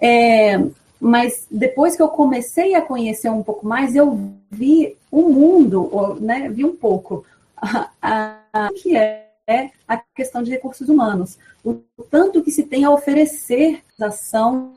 [0.00, 0.62] é,
[1.00, 6.18] mas depois que eu comecei a conhecer um pouco mais, eu vi o um mundo,
[6.20, 7.24] né, vi um pouco
[8.02, 9.26] a que é
[9.86, 11.38] a questão de recursos humanos.
[11.64, 14.72] O tanto que se tem a oferecer da ação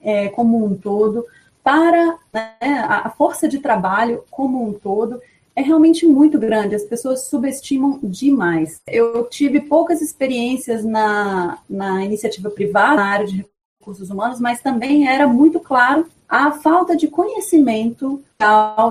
[0.00, 1.24] é, como um todo
[1.62, 5.20] para né, a força de trabalho como um todo
[5.54, 6.74] é realmente muito grande.
[6.74, 8.80] As pessoas subestimam demais.
[8.86, 13.46] Eu tive poucas experiências na, na iniciativa privada, na área de
[13.78, 18.22] recursos humanos, mas também era muito claro a falta de conhecimento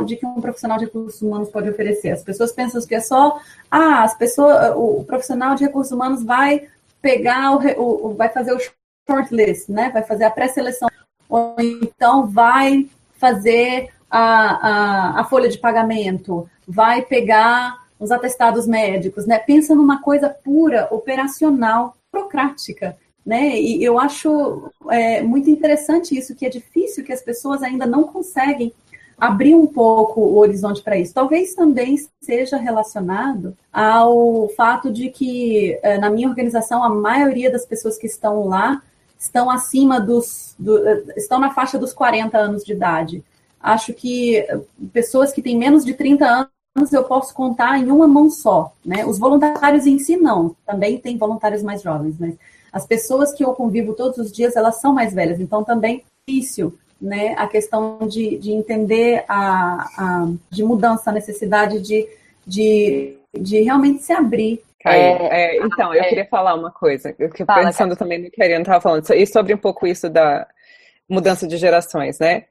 [0.05, 2.11] de que um profissional de recursos humanos pode oferecer.
[2.11, 3.39] As pessoas pensam que é só,
[3.69, 6.67] ah, as pessoas, o profissional de recursos humanos vai
[7.01, 8.59] pegar o, o vai fazer o
[9.09, 9.89] shortlist, né?
[9.91, 10.89] Vai fazer a pré-seleção,
[11.27, 19.25] ou então vai fazer a, a, a folha de pagamento, vai pegar os atestados médicos,
[19.25, 19.39] né?
[19.39, 22.97] Pensa numa coisa pura, operacional, burocrática.
[23.23, 23.59] Né?
[23.59, 28.03] E eu acho é, muito interessante isso, que é difícil que as pessoas ainda não
[28.03, 28.73] conseguem
[29.21, 31.13] abrir um pouco o horizonte para isso.
[31.13, 37.63] Talvez também seja relacionado ao fato de que, é, na minha organização, a maioria das
[37.63, 38.81] pessoas que estão lá
[39.19, 40.55] estão acima dos.
[40.57, 40.75] Do,
[41.15, 43.23] estão na faixa dos 40 anos de idade.
[43.61, 44.43] Acho que
[44.91, 48.73] pessoas que têm menos de 30 anos eu posso contar em uma mão só.
[48.83, 49.05] Né?
[49.05, 50.55] Os voluntários em si, não.
[50.65, 52.33] Também tem voluntários mais jovens, mas
[52.73, 56.31] as pessoas que eu convivo todos os dias, elas são mais velhas, então também é
[56.31, 62.07] difícil né, a questão de, de entender a, a de mudança, a necessidade de,
[62.45, 64.61] de, de realmente se abrir.
[64.85, 68.41] É, é, então, eu é, queria falar uma coisa, eu fiquei pensando também no que
[68.41, 70.47] a Ariana estava falando, e sobre um pouco isso da
[71.07, 72.45] mudança de gerações, né?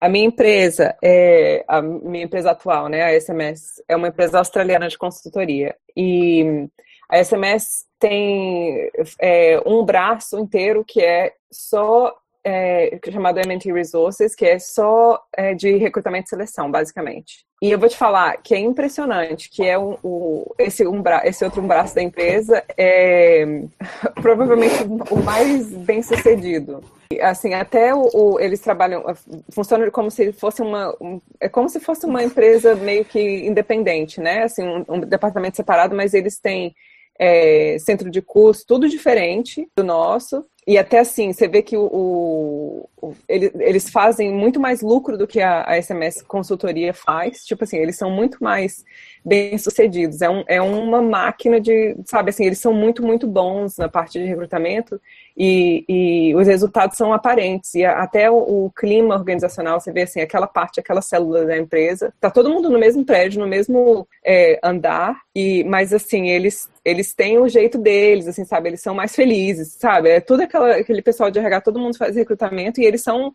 [0.00, 4.88] A minha empresa, é, a minha empresa atual, né, a SMS, é uma empresa australiana
[4.88, 5.74] de consultoria.
[5.96, 6.68] E
[7.08, 12.14] a SMS tem é, um braço inteiro que é só
[12.48, 17.44] é, chamado MNT Resources, que é só é, de recrutamento e seleção, basicamente.
[17.60, 21.22] E eu vou te falar que é impressionante, que é o, o esse, um bra,
[21.24, 23.44] esse outro um braço da empresa é
[24.22, 24.76] provavelmente
[25.10, 26.84] o mais bem sucedido.
[27.20, 29.02] Assim, até o, o, eles trabalham,
[29.50, 34.20] funciona como se fosse uma, um, é como se fosse uma empresa meio que independente,
[34.20, 34.44] né?
[34.44, 36.76] Assim, um, um departamento separado, mas eles têm
[37.18, 40.44] é, centro de curso, tudo diferente do nosso.
[40.66, 45.16] E até assim, você vê que o, o, o eles, eles fazem muito mais lucro
[45.16, 47.44] do que a, a SMS consultoria faz.
[47.44, 48.84] Tipo assim, eles são muito mais
[49.24, 50.22] bem-sucedidos.
[50.22, 54.18] É, um, é uma máquina de, sabe, assim, eles são muito, muito bons na parte
[54.18, 55.00] de recrutamento
[55.36, 57.74] e, e os resultados são aparentes.
[57.74, 62.12] E até o, o, clima organizacional, você vê assim, aquela parte, aquela célula da empresa,
[62.20, 67.14] tá todo mundo no mesmo prédio, no mesmo é, andar, e mas assim, eles, eles
[67.14, 70.08] têm o jeito deles, assim, sabe, eles são mais felizes, sabe?
[70.08, 73.32] É tudo aquela, aquele pessoal de RH, todo mundo faz recrutamento e eles são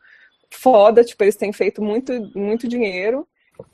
[0.49, 3.27] foda, tipo, eles têm feito muito, muito dinheiro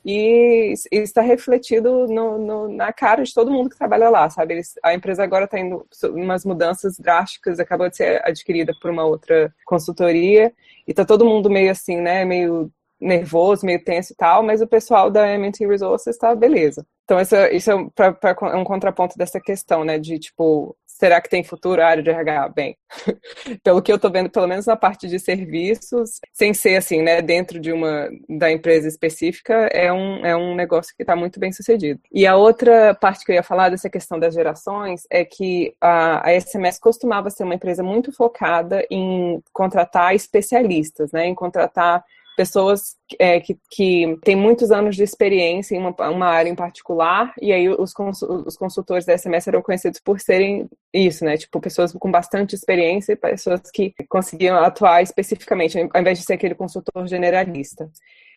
[0.04, 4.54] e está refletido no, no, na cara de todo mundo que trabalha lá, sabe?
[4.54, 9.04] Eles, a empresa agora está indo umas mudanças drásticas, acabou de ser adquirida por uma
[9.04, 10.52] outra consultoria
[10.86, 12.24] e está todo mundo meio assim, né?
[12.24, 12.70] Meio
[13.00, 16.84] nervoso, meio tenso e tal, mas o pessoal da MT Resources está beleza.
[17.04, 21.20] Então, isso, isso é, pra, pra, é um contraponto dessa questão, né, de tipo, será
[21.20, 22.48] que tem futuro a área de RH?
[22.48, 22.76] Bem,
[23.62, 27.22] pelo que eu estou vendo, pelo menos na parte de serviços, sem ser assim, né,
[27.22, 31.52] dentro de uma da empresa específica, é um, é um negócio que está muito bem
[31.52, 32.00] sucedido.
[32.12, 36.28] E a outra parte que eu ia falar dessa questão das gerações é que a,
[36.28, 42.04] a SMS costumava ser uma empresa muito focada em contratar especialistas, né, em contratar
[42.38, 47.34] pessoas é, que, que têm muitos anos de experiência em uma, uma área em particular,
[47.42, 47.92] e aí os,
[48.46, 51.36] os consultores da SMS eram conhecidos por serem isso, né?
[51.36, 56.34] Tipo, pessoas com bastante experiência e pessoas que conseguiam atuar especificamente, ao invés de ser
[56.34, 57.90] aquele consultor generalista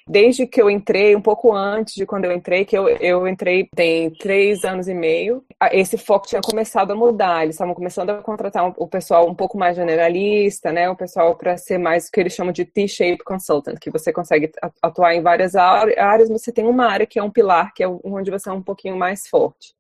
[0.08, 3.68] desde que eu entrei, um pouco antes de quando eu entrei, que eu, eu entrei
[3.76, 7.44] tem três anos e meio, esse foco tinha começado a mudar.
[7.44, 10.90] Eles estavam começando a contratar um, o pessoal um pouco mais generalista, né?
[10.90, 14.52] O pessoal para ser mais o que eles chamam de T-shape consultant, que você consegue
[14.82, 17.88] atuar em várias áreas, mas você tem uma área que é um pilar, que é
[18.04, 19.74] onde você é um pouquinho mais forte.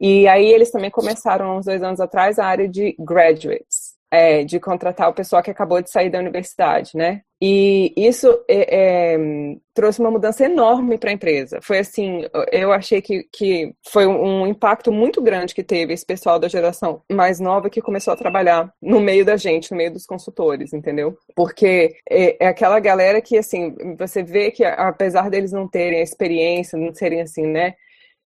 [0.00, 4.60] E aí eles também começaram, uns dois anos atrás, a área de graduates é, de
[4.60, 7.22] contratar o pessoal que acabou de sair da universidade, né?
[7.40, 9.18] E isso é, é,
[9.74, 11.58] trouxe uma mudança enorme para a empresa.
[11.62, 16.38] Foi assim, eu achei que, que foi um impacto muito grande que teve esse pessoal
[16.38, 20.06] da geração mais nova que começou a trabalhar no meio da gente, no meio dos
[20.06, 21.18] consultores, entendeu?
[21.34, 26.02] Porque é, é aquela galera que, assim, você vê que apesar deles não terem a
[26.02, 27.74] experiência, não serem assim, né?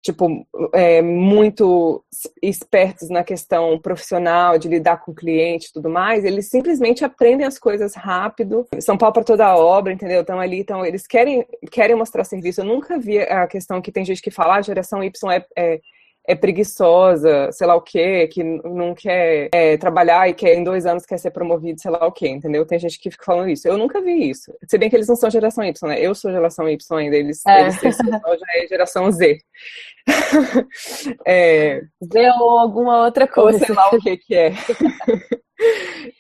[0.03, 2.05] Tipo, é, muito
[2.43, 7.47] espertos na questão profissional, de lidar com o cliente e tudo mais, eles simplesmente aprendem
[7.47, 10.21] as coisas rápido, são pau para toda a obra, entendeu?
[10.21, 12.61] Estão ali, então eles querem, querem mostrar serviço.
[12.61, 15.45] Eu nunca vi a questão que tem gente que fala, ah, a geração Y é,
[15.57, 15.81] é
[16.29, 20.85] é preguiçosa, sei lá o quê, que não quer é, trabalhar e quer em dois
[20.85, 22.67] anos quer ser promovido, sei lá o quê, entendeu?
[22.67, 23.67] Tem gente que fica falando isso.
[23.67, 24.53] Eu nunca vi isso.
[24.69, 25.99] Se bem que eles não são geração Y, né?
[25.99, 27.63] Eu sou geração Y ainda, eles, é.
[27.63, 29.39] eles, eles já é geração Z.
[31.27, 31.81] é...
[32.05, 33.61] Z ou alguma outra coisa.
[33.61, 34.53] Ou sei lá o que que é.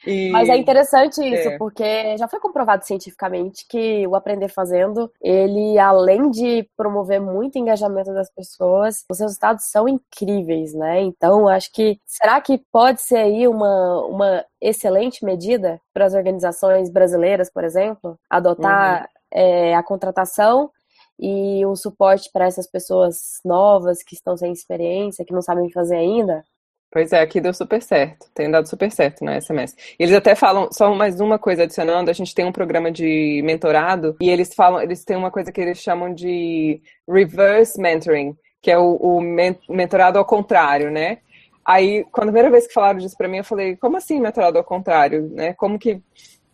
[0.06, 0.30] E...
[0.30, 1.58] Mas é interessante isso, é.
[1.58, 8.12] porque já foi comprovado cientificamente que o aprender fazendo, ele, além de promover muito engajamento
[8.12, 11.00] das pessoas, os resultados são incríveis, né?
[11.02, 16.90] Então, acho que será que pode ser aí uma, uma excelente medida para as organizações
[16.90, 19.08] brasileiras, por exemplo, adotar uhum.
[19.40, 20.70] é, a contratação
[21.18, 25.96] e o suporte para essas pessoas novas que estão sem experiência, que não sabem fazer
[25.96, 26.44] ainda?
[26.90, 29.76] Pois é, aqui deu super certo, tem dado super certo na SMS.
[29.98, 34.16] Eles até falam, só mais uma coisa adicionando, a gente tem um programa de mentorado
[34.20, 38.78] e eles falam, eles têm uma coisa que eles chamam de reverse mentoring, que é
[38.78, 39.20] o, o
[39.68, 41.18] mentorado ao contrário, né?
[41.62, 44.56] Aí, quando a primeira vez que falaram disso para mim, eu falei, como assim mentorado
[44.56, 45.52] ao contrário, né?
[45.54, 46.00] Como que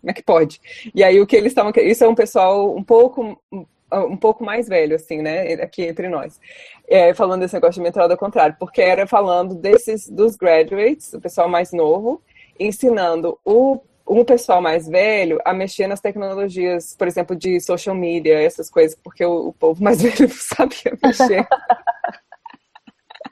[0.00, 0.60] como é que pode?
[0.94, 3.40] E aí o que eles estavam, isso é um pessoal um pouco
[4.00, 6.40] um pouco mais velho, assim, né, aqui entre nós,
[6.88, 11.20] é, falando desse negócio de mentorado ao contrário, porque era falando desses, dos graduates, o
[11.20, 12.22] pessoal mais novo,
[12.58, 18.38] ensinando o um pessoal mais velho a mexer nas tecnologias, por exemplo, de social media,
[18.38, 21.46] essas coisas, porque o, o povo mais velho sabia mexer.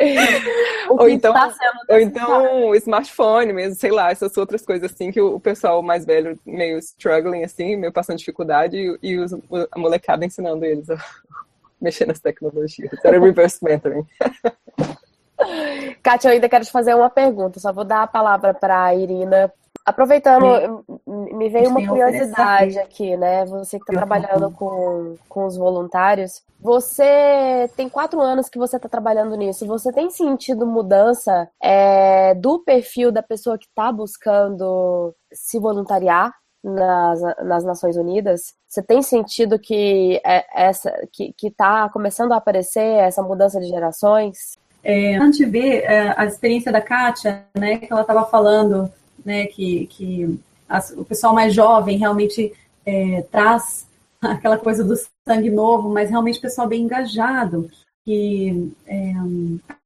[0.88, 1.52] ou então, tá
[1.88, 6.38] ou então smartphone mesmo, sei lá, essas outras coisas assim que o, pessoal mais velho
[6.44, 10.96] meio struggling assim, meio passando dificuldade e, e os, a molecada ensinando eles a
[11.80, 12.92] mexer nas tecnologias.
[13.04, 14.06] Era reverse mentoring.
[16.02, 18.94] Kátia, eu ainda quero te fazer uma pergunta, só vou dar a palavra para a
[18.94, 19.52] Irina
[19.84, 23.44] Aproveitando, me veio uma curiosidade aqui, né?
[23.46, 26.40] Você que está trabalhando com, com os voluntários.
[26.60, 29.66] Você tem quatro anos que você está trabalhando nisso.
[29.66, 37.20] Você tem sentido mudança é, do perfil da pessoa que está buscando se voluntariar nas,
[37.44, 38.54] nas Nações Unidas?
[38.68, 44.56] Você tem sentido que é, essa que está começando a aparecer essa mudança de gerações?
[44.84, 48.90] É, a gente vê é, a experiência da Kátia, né, que ela estava falando
[49.24, 52.52] né, que, que as, o pessoal mais jovem realmente
[52.84, 53.86] é, traz
[54.20, 54.94] aquela coisa do
[55.26, 57.70] sangue novo, mas realmente o pessoal bem engajado,
[58.04, 59.12] que é,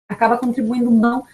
[0.09, 1.25] acaba contribuindo não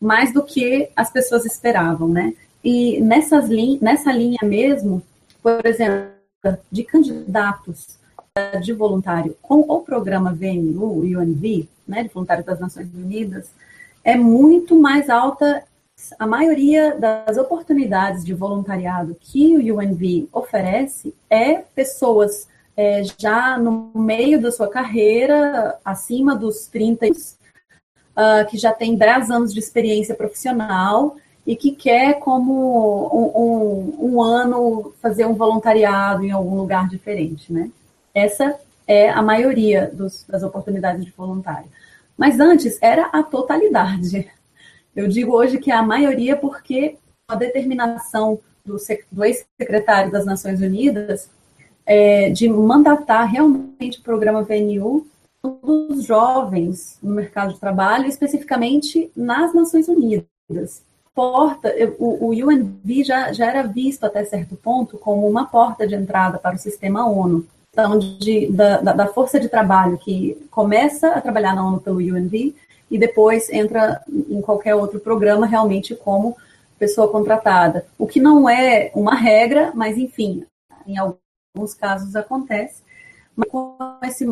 [0.00, 2.34] mais do que as pessoas esperavam, né?
[2.62, 5.02] E nessas lin nessa linha mesmo,
[5.42, 6.10] por exemplo,
[6.70, 7.98] de candidatos
[8.60, 13.50] de voluntário com o programa VNU, UNV, né, de voluntários das Nações Unidas,
[14.02, 15.62] é muito mais alta
[16.18, 23.90] a maioria das oportunidades de voluntariado que o UNV oferece é pessoas é, já no
[23.94, 30.14] meio da sua carreira, acima dos 30 uh, que já tem 10 anos de experiência
[30.14, 36.88] profissional e que quer, como um, um, um ano, fazer um voluntariado em algum lugar
[36.88, 37.70] diferente, né?
[38.14, 41.68] Essa é a maioria dos, das oportunidades de voluntário.
[42.16, 44.30] Mas antes era a totalidade.
[44.94, 46.96] Eu digo hoje que é a maioria porque
[47.28, 48.76] a determinação do,
[49.10, 51.28] do ex-secretário das Nações Unidas
[51.84, 55.06] é, de mandatar realmente o programa VNU
[55.42, 60.82] dos jovens no mercado de trabalho, especificamente nas Nações Unidas.
[61.14, 65.94] Porta, o, o UNV já, já era visto até certo ponto como uma porta de
[65.94, 67.46] entrada para o sistema ONU.
[67.70, 72.54] Então, de, da, da força de trabalho que começa a trabalhar na ONU pelo UNV
[72.94, 76.36] e depois entra em qualquer outro programa realmente como
[76.78, 77.84] pessoa contratada.
[77.98, 80.44] O que não é uma regra, mas enfim,
[80.86, 82.84] em alguns casos acontece.
[83.34, 84.24] Mas com esse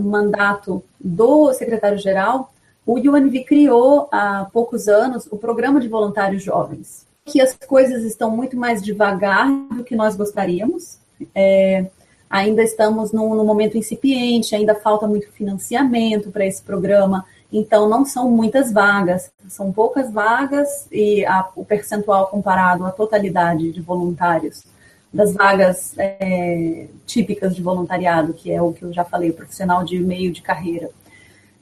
[0.00, 2.52] mandato do secretário-geral,
[2.84, 8.32] o UNV criou há poucos anos o Programa de Voluntários Jovens, que as coisas estão
[8.32, 10.98] muito mais devagar do que nós gostaríamos.
[11.32, 11.86] É,
[12.28, 18.04] ainda estamos num, num momento incipiente, ainda falta muito financiamento para esse programa, então não
[18.04, 24.64] são muitas vagas, são poucas vagas e a, o percentual comparado à totalidade de voluntários.
[25.12, 29.82] Das vagas é, típicas de voluntariado, que é o que eu já falei, o profissional
[29.82, 30.90] de meio de carreira,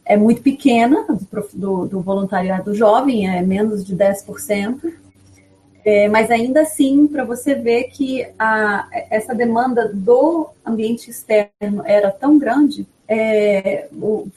[0.04, 4.92] é muito pequena, do, do, do voluntariado jovem, é menos de 10%,
[5.84, 12.10] é, mas ainda assim, para você ver que a, essa demanda do ambiente externo era
[12.10, 13.88] tão grande, é,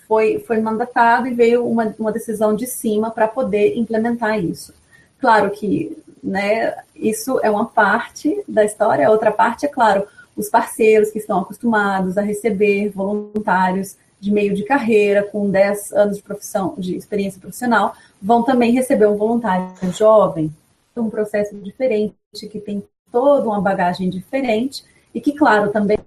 [0.08, 4.74] foi, foi mandatado e veio uma, uma decisão de cima para poder implementar isso.
[5.20, 10.06] Claro que né, isso é uma parte da história, a outra parte é, claro,
[10.36, 16.18] os parceiros que estão acostumados a receber voluntários de meio de carreira, com 10 anos
[16.18, 20.54] de profissão, de experiência profissional, vão também receber um voluntário jovem,
[20.96, 24.84] um processo diferente, que tem toda uma bagagem diferente,
[25.16, 25.98] e que, claro, também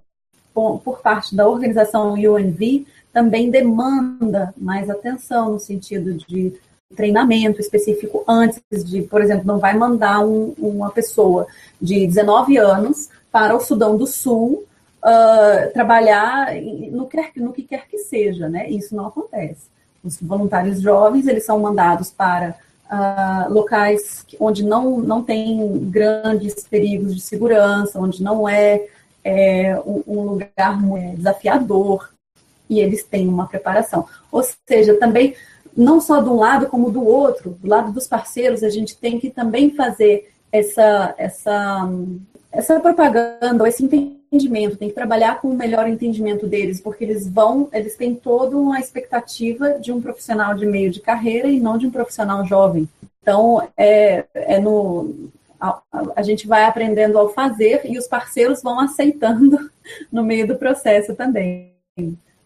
[0.53, 6.53] por parte da organização UNV, também demanda mais atenção no sentido de
[6.95, 11.47] treinamento específico antes de, por exemplo, não vai mandar um, uma pessoa
[11.81, 14.63] de 19 anos para o Sudão do Sul
[15.03, 16.53] uh, trabalhar
[16.91, 18.69] no, que, no que quer que seja, né?
[18.69, 19.71] Isso não acontece.
[20.03, 22.55] Os voluntários jovens, eles são mandados para
[22.91, 28.85] uh, locais onde não, não tem grandes perigos de segurança, onde não é
[29.23, 32.09] é, um, lugar muito desafiador
[32.69, 34.07] e eles têm uma preparação.
[34.31, 35.35] Ou seja, também,
[35.75, 39.19] não só de um lado como do outro, do lado dos parceiros, a gente tem
[39.19, 41.89] que também fazer essa, essa,
[42.51, 47.69] essa propaganda, esse entendimento, tem que trabalhar com o melhor entendimento deles, porque eles vão,
[47.71, 51.87] eles têm toda uma expectativa de um profissional de meio de carreira e não de
[51.87, 52.87] um profissional jovem.
[53.21, 55.31] Então, é, é no,
[56.15, 59.57] a, gente vai aprendendo ao fazer e os parceiros vão aceitando
[60.11, 61.73] no meio do processo também.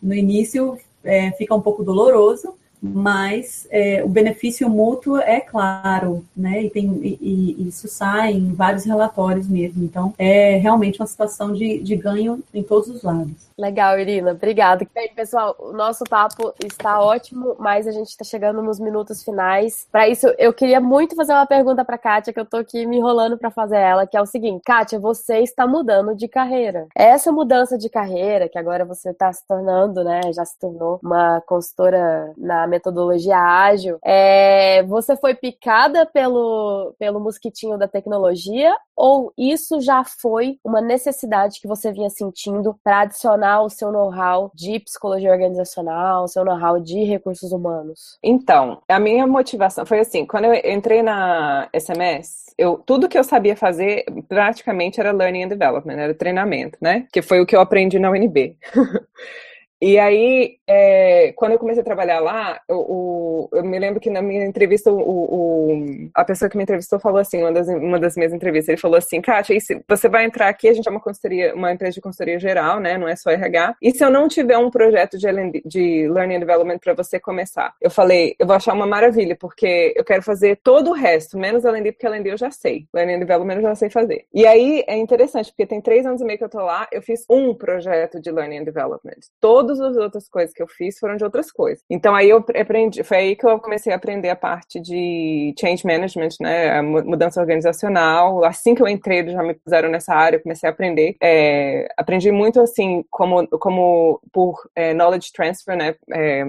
[0.01, 6.63] No início é, fica um pouco doloroso, mas é, o benefício mútuo é claro, né?
[6.63, 9.83] E, tem, e, e, isso sai em vários relatórios mesmo.
[9.83, 13.47] Então, é realmente uma situação de, de ganho em todos os lados.
[13.57, 14.85] Legal, Irina, obrigada.
[14.93, 19.87] Bem, pessoal, o nosso papo está ótimo, mas a gente está chegando nos minutos finais.
[19.91, 22.97] Para isso, eu queria muito fazer uma pergunta para Kátia, que eu tô aqui me
[22.97, 26.87] enrolando para fazer ela, que é o seguinte: Kátia, você está mudando de carreira.
[26.95, 30.21] Essa mudança de carreira, que agora você está se tornando, né?
[30.35, 33.97] Já se tornou uma consultora na metodologia ágil.
[34.03, 41.61] É, você foi picada pelo, pelo mosquitinho da tecnologia ou isso já foi uma necessidade
[41.61, 46.79] que você vinha sentindo para adicionar o seu know-how de psicologia organizacional, o seu know-how
[46.79, 48.17] de recursos humanos?
[48.23, 53.23] Então, a minha motivação foi assim, quando eu entrei na SMS, eu, tudo que eu
[53.23, 57.05] sabia fazer praticamente era learning and development, era treinamento, né?
[57.13, 58.57] Que foi o que eu aprendi na UNB.
[59.81, 64.21] E aí, é, quando eu comecei a trabalhar lá, o, eu me lembro que na
[64.21, 68.15] minha entrevista, o, o, a pessoa que me entrevistou falou assim, uma das, uma das
[68.15, 69.55] minhas entrevistas, ele falou assim, Kátia,
[69.87, 72.97] você vai entrar aqui, a gente é uma consultoria, uma empresa de consultoria geral, né,
[72.97, 75.27] não é só RH, e se eu não tiver um projeto de,
[75.63, 77.73] de Learning and Development para você começar?
[77.79, 81.65] Eu falei, eu vou achar uma maravilha, porque eu quero fazer todo o resto, menos
[81.65, 84.25] a L&D, porque a L&D eu já sei, Learning and Development eu já sei fazer.
[84.33, 87.01] E aí, é interessante, porque tem três anos e meio que eu tô lá, eu
[87.01, 89.19] fiz um projeto de Learning and Development.
[89.39, 91.83] Todo todas as outras coisas que eu fiz foram de outras coisas.
[91.89, 95.85] Então aí eu aprendi, foi aí que eu comecei a aprender a parte de change
[95.85, 98.45] management, né, a mudança organizacional.
[98.45, 101.15] Assim que eu entrei, eles já me puseram nessa área, eu comecei a aprender.
[101.21, 106.45] É, aprendi muito assim, como, como por é, knowledge transfer, né, é,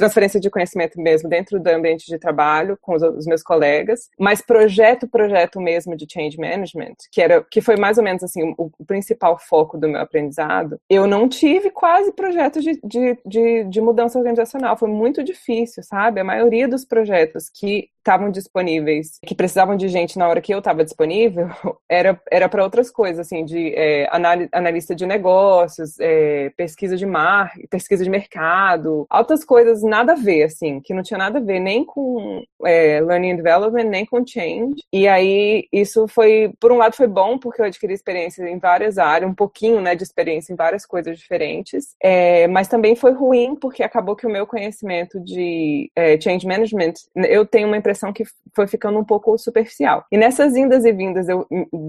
[0.00, 4.40] transferência de conhecimento mesmo dentro do ambiente de trabalho com os, os meus colegas, mas
[4.40, 8.70] projeto, projeto mesmo de change management, que era que foi mais ou menos assim o,
[8.78, 13.80] o principal foco do meu aprendizado, eu não tive quase projetos de, de, de, de
[13.80, 16.20] mudança organizacional, foi muito difícil, sabe?
[16.20, 20.58] A maioria dos projetos que estavam disponíveis, que precisavam de gente na hora que eu
[20.58, 21.48] estava disponível,
[21.88, 24.08] era, era para outras coisas, assim, de é,
[24.52, 30.44] analista de negócios, é, pesquisa de mar, pesquisa de mercado, altas coisas nada a ver,
[30.44, 34.26] assim, que não tinha nada a ver nem com é, learning and development, nem com
[34.26, 34.82] change.
[34.92, 38.98] E aí isso foi, por um lado, foi bom porque eu adquiri experiência em várias
[38.98, 41.94] áreas, um pouquinho, né, de experiência em várias coisas diferentes.
[42.02, 46.94] É, mas também foi ruim porque acabou que o meu conhecimento de é, change management,
[47.14, 48.24] eu tenho uma impressão que
[48.54, 50.04] foi ficando um pouco superficial.
[50.10, 51.46] E nessas indas e vindas eu,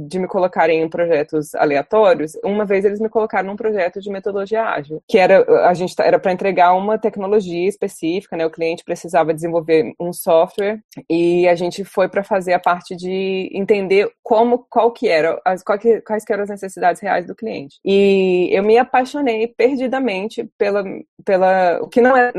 [0.07, 4.63] de me colocarem em projetos aleatórios, uma vez eles me colocaram num projeto de metodologia
[4.63, 8.45] ágil, que era a gente era para entregar uma tecnologia específica, né?
[8.45, 10.79] O cliente precisava desenvolver um software
[11.09, 15.61] e a gente foi para fazer a parte de entender como qual que era as
[15.61, 17.81] qual que, quais que eram as necessidades reais do cliente.
[17.83, 20.85] E eu me apaixonei perdidamente pela
[21.25, 22.31] pela o que não é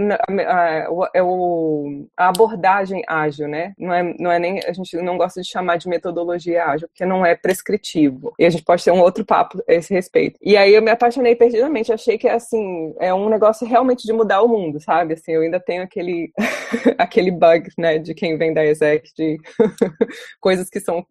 [0.48, 3.74] a, a, a abordagem ágil, né?
[3.78, 7.04] Não é, não é nem, a gente não gosta de chamar de metodologia ágil, porque
[7.04, 8.32] não é prescritivo.
[8.38, 10.38] E a gente pode ter um outro papo a esse respeito.
[10.42, 14.42] E aí eu me apaixonei perdidamente, achei que, assim, é um negócio realmente de mudar
[14.42, 15.14] o mundo, sabe?
[15.14, 16.32] Assim, eu ainda tenho aquele,
[16.98, 19.38] aquele bug, né, de quem vem da exec, de
[20.40, 21.06] coisas que são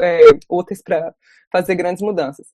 [0.00, 1.14] é, úteis para
[1.52, 2.48] fazer grandes mudanças.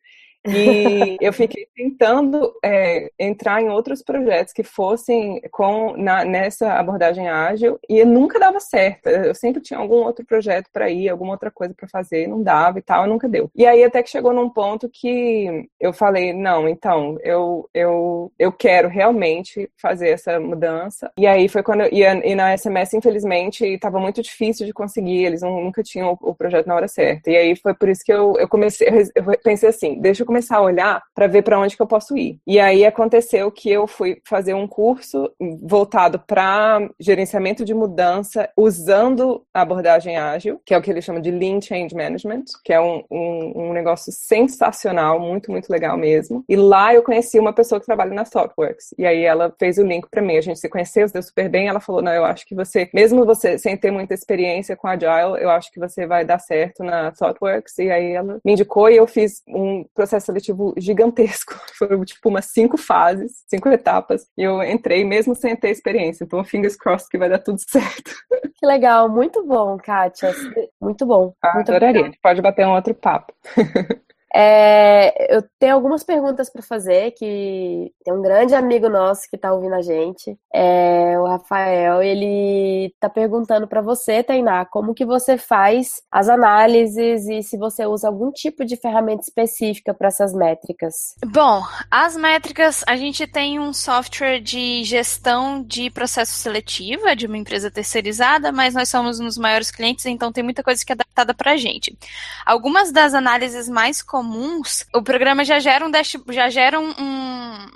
[0.46, 7.28] E eu fiquei tentando é, entrar em outros projetos que fossem com na, nessa abordagem
[7.28, 9.08] ágil e nunca dava certo.
[9.08, 12.78] Eu sempre tinha algum outro projeto para ir, alguma outra coisa para fazer, não dava
[12.78, 13.50] e tal, nunca deu.
[13.54, 18.52] E aí até que chegou num ponto que eu falei, não, então, eu, eu, eu
[18.52, 21.10] quero realmente fazer essa mudança.
[21.18, 25.24] E aí foi quando eu, e, e na SMS, infelizmente, estava muito difícil de conseguir,
[25.24, 27.30] eles nunca tinham o, o, projeto na hora certa.
[27.30, 30.58] E aí foi por isso que eu, eu comecei, eu pensei assim, deixa eu começar
[30.58, 32.38] a olhar para ver para onde que eu posso ir.
[32.46, 39.42] E aí aconteceu que eu fui fazer um curso voltado para gerenciamento de mudança usando
[39.54, 42.80] a abordagem ágil, que é o que eles chamam de Lean Change Management, que é
[42.80, 46.44] um, um, um negócio sensacional, muito, muito legal mesmo.
[46.46, 48.94] E lá eu conheci uma pessoa que trabalha na ThoughtWorks.
[48.98, 50.36] E aí ela fez o link para mim.
[50.36, 51.68] A gente se conheceu, se deu super bem.
[51.68, 55.40] Ela falou: Não, eu acho que você, mesmo você sem ter muita experiência com Agile,
[55.40, 57.78] eu acho que você vai dar certo na ThoughtWorks.
[57.78, 61.54] E aí ela me indicou e eu fiz um processo seletivo gigantesco.
[61.78, 64.26] Foram tipo umas cinco fases, cinco etapas.
[64.36, 66.24] E eu entrei mesmo sem ter experiência.
[66.24, 68.10] Então, fingers crossed que vai dar tudo certo.
[68.54, 70.34] Que legal, muito bom, Kátia.
[70.80, 71.34] Muito bom.
[71.42, 72.02] Ah, muito adoraria.
[72.02, 72.18] Legal.
[72.22, 73.32] Pode bater um outro papo.
[74.34, 79.52] É, eu tenho algumas perguntas para fazer, que tem um grande amigo nosso que está
[79.52, 85.38] ouvindo a gente, é, o Rafael, ele está perguntando para você, Tainá, como que você
[85.38, 91.14] faz as análises e se você usa algum tipo de ferramenta específica para essas métricas.
[91.26, 97.26] Bom, as métricas, a gente tem um software de gestão de processo seletivo, é de
[97.26, 100.92] uma empresa terceirizada, mas nós somos um dos maiores clientes, então tem muita coisa que
[100.92, 101.96] é adaptada para a gente.
[102.44, 107.66] Algumas das análises mais comuns, o programa já gera um dash, já gera um, um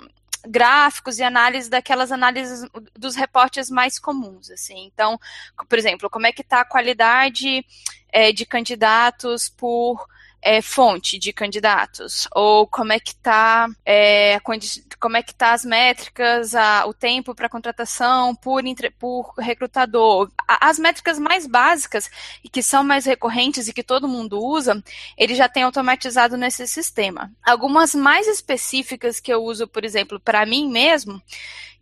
[0.45, 2.67] gráficos e análise daquelas análises
[2.99, 4.91] dos reportes mais comuns, assim.
[4.93, 5.17] Então,
[5.69, 7.65] por exemplo, como é que está a qualidade
[8.11, 10.05] é, de candidatos por
[10.43, 12.27] é, fonte de candidatos?
[12.35, 14.39] Ou como é que está é,
[14.99, 18.61] como é que tá as métricas a, o tempo para contratação por,
[18.99, 20.29] por recrutador?
[20.47, 22.09] As métricas mais básicas
[22.43, 24.83] e que são mais recorrentes e que todo mundo usa
[25.17, 27.31] ele já tem automatizado nesse sistema.
[27.43, 31.21] Algumas mais específicas que eu uso por exemplo para mim mesmo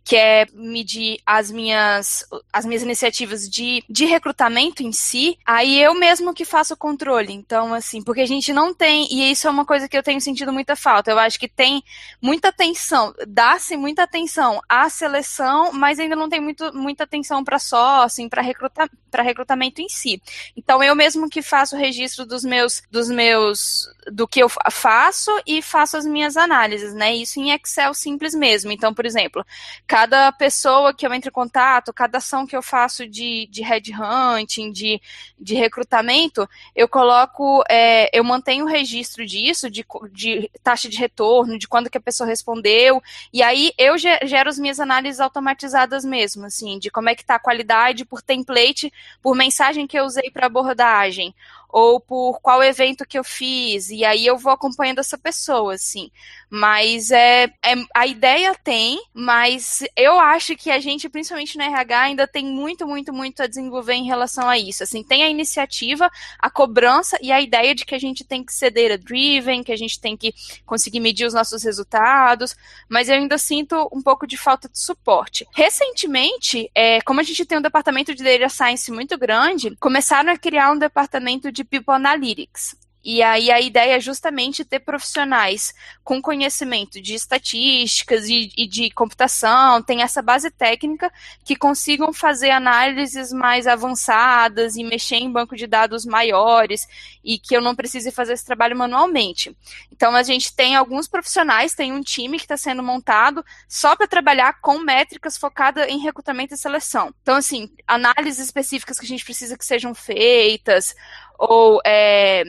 [0.04, 5.94] que é medir as minhas, as minhas iniciativas de, de recrutamento em si, aí eu
[5.94, 7.32] mesmo que faço o controle.
[7.32, 10.20] Então, assim, porque a gente não tem, e isso é uma coisa que eu tenho
[10.20, 11.10] sentido muita falta.
[11.10, 11.82] Eu acho que tem
[12.20, 17.58] muita atenção, dá-se muita atenção à seleção, mas ainda não tem muito, muita atenção para
[17.58, 18.88] só, assim, para recruta,
[19.22, 20.20] recrutamento em si.
[20.56, 25.30] Então, eu mesmo que faço o registro dos meus, dos meus, do que eu faço
[25.46, 27.14] e faço as minhas análises, né?
[27.14, 28.72] Isso em Excel simples mesmo.
[28.72, 29.44] Então, por exemplo,
[29.92, 34.72] cada pessoa que eu entro em contato, cada ação que eu faço de, de headhunting,
[34.72, 34.98] de,
[35.38, 41.58] de recrutamento, eu coloco, é, eu mantenho o registro disso, de, de taxa de retorno,
[41.58, 46.46] de quando que a pessoa respondeu, e aí eu gero as minhas análises automatizadas mesmo,
[46.46, 48.90] assim, de como é que está a qualidade por template,
[49.20, 51.34] por mensagem que eu usei para abordagem,
[51.72, 56.10] ou por qual evento que eu fiz, e aí eu vou acompanhando essa pessoa, assim.
[56.50, 61.98] Mas é, é, a ideia tem, mas eu acho que a gente, principalmente no RH,
[61.98, 64.82] ainda tem muito, muito, muito a desenvolver em relação a isso.
[64.82, 68.52] Assim, tem a iniciativa, a cobrança e a ideia de que a gente tem que
[68.52, 70.34] ser data-driven, que a gente tem que
[70.66, 72.54] conseguir medir os nossos resultados,
[72.86, 75.46] mas eu ainda sinto um pouco de falta de suporte.
[75.54, 80.36] Recentemente, é, como a gente tem um departamento de Data Science muito grande, começaram a
[80.36, 82.76] criar um departamento de People Analytics.
[83.04, 88.90] E aí a ideia é justamente ter profissionais com conhecimento de estatísticas e, e, de
[88.90, 91.12] computação, tem essa base técnica
[91.44, 96.86] que consigam fazer análises mais avançadas e mexer em banco de dados maiores
[97.24, 99.56] e que eu não precise fazer esse trabalho manualmente.
[99.90, 104.06] Então a gente tem alguns profissionais, tem um time que está sendo montado só para
[104.06, 107.12] trabalhar com métricas focadas em recrutamento e seleção.
[107.22, 110.94] Então, assim, análises específicas que a gente precisa que sejam feitas,
[111.38, 112.44] ou é,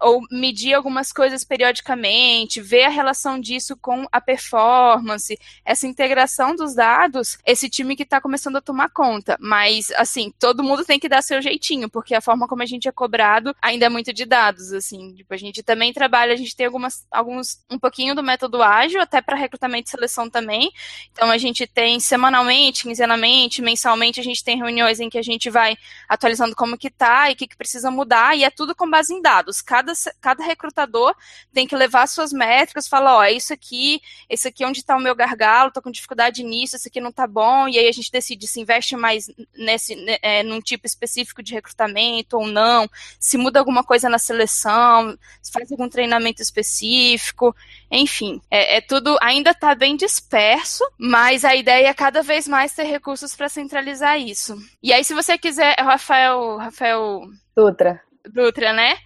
[0.00, 6.74] ou medir algumas coisas periodicamente, ver a relação disso com a performance, essa integração dos
[6.74, 9.36] dados, esse time que está começando a tomar conta.
[9.40, 12.88] Mas, assim, todo mundo tem que dar seu jeitinho, porque a forma como a gente
[12.88, 15.14] é cobrado ainda é muito de dados, assim.
[15.14, 19.00] Tipo, a gente também trabalha, a gente tem algumas, alguns, um pouquinho do método ágil,
[19.00, 20.70] até para recrutamento e seleção também.
[21.12, 25.50] Então, a gente tem semanalmente, quinzenalmente, mensalmente, a gente tem reuniões em que a gente
[25.50, 25.76] vai
[26.08, 29.12] atualizando como que tá e o que, que precisa mudar, e é tudo com base
[29.14, 29.62] em dados.
[29.62, 31.14] Cada cada, cada recrutador
[31.52, 34.96] tem que levar suas métricas, falar, ó, é isso aqui, esse aqui é onde está
[34.96, 37.92] o meu gargalo, tô com dificuldade nisso, esse aqui não tá bom, e aí a
[37.92, 43.36] gente decide se investe mais nesse, é, num tipo específico de recrutamento ou não, se
[43.36, 47.54] muda alguma coisa na seleção, se faz algum treinamento específico,
[47.90, 52.74] enfim, é, é tudo, ainda está bem disperso, mas a ideia é cada vez mais
[52.74, 54.56] ter recursos para centralizar isso.
[54.82, 57.22] E aí, se você quiser, Rafael, Rafael
[57.56, 58.00] Dutra.
[58.26, 58.96] Dutra, né?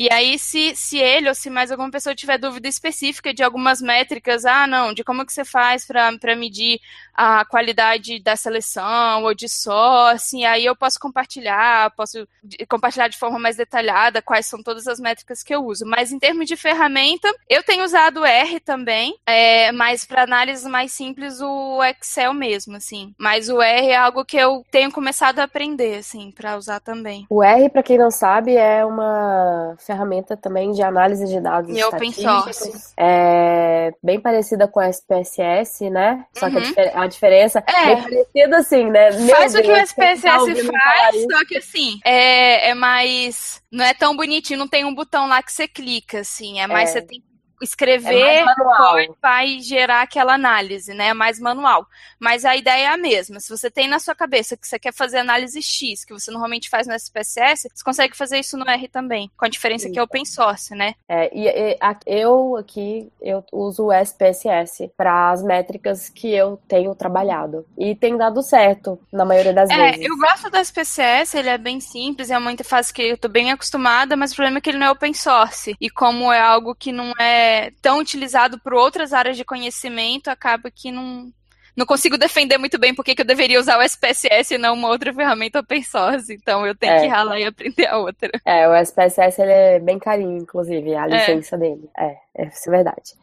[0.00, 3.82] E aí, se, se ele ou se mais alguma pessoa tiver dúvida específica de algumas
[3.82, 6.80] métricas, ah, não, de como que você faz para medir
[7.12, 12.26] a qualidade da seleção ou de sourcing, aí eu posso compartilhar, posso
[12.66, 15.84] compartilhar de forma mais detalhada quais são todas as métricas que eu uso.
[15.84, 20.92] Mas em termos de ferramenta, eu tenho usado R também, é, mas para análise mais
[20.92, 23.12] simples o Excel mesmo, assim.
[23.18, 27.26] Mas o R é algo que eu tenho começado a aprender, assim, para usar também.
[27.28, 31.82] O R, para quem não sabe, é uma ferramenta também de análise de dados e
[31.82, 32.92] open source.
[32.96, 36.24] É bem parecida com a SPSS, né?
[36.36, 36.60] Só uhum.
[36.60, 39.10] que a, a, diferença é bem parecida assim, né?
[39.10, 43.60] Meu faz Deus, o que o SPSS tá faz, só que assim, é, é mais
[43.70, 46.90] não é tão bonitinho, não tem um botão lá que você clica, assim, é mais
[46.90, 46.92] é.
[46.92, 47.22] você tem
[47.60, 48.44] escrever é
[49.20, 51.08] vai gerar aquela análise, né?
[51.08, 51.86] É mais manual.
[52.18, 53.40] Mas a ideia é a mesma.
[53.40, 56.68] Se você tem na sua cabeça que você quer fazer análise X, que você normalmente
[56.68, 59.92] faz no SPSS, você consegue fazer isso no R também, com a diferença Sim.
[59.92, 60.94] que é open source, né?
[61.08, 66.60] É, e, e a, eu aqui eu uso o SPSS para as métricas que eu
[66.68, 70.06] tenho trabalhado e tem dado certo na maioria das é, vezes.
[70.06, 73.50] Eu gosto do SPSS, ele é bem simples, é uma interface que eu tô bem
[73.50, 76.74] acostumada, mas o problema é que ele não é open source e como é algo
[76.74, 77.49] que não é
[77.82, 81.32] tão utilizado por outras áreas de conhecimento, acaba que não,
[81.76, 84.88] não consigo defender muito bem porque que eu deveria usar o SPSS e não uma
[84.88, 86.32] outra ferramenta open source.
[86.32, 87.00] Então eu tenho é.
[87.00, 88.30] que ralar e aprender a outra.
[88.44, 91.08] É, o SPSS ele é bem carinho, inclusive, a é.
[91.08, 91.58] licença é.
[91.58, 91.90] dele.
[91.96, 93.14] É, é, isso é verdade.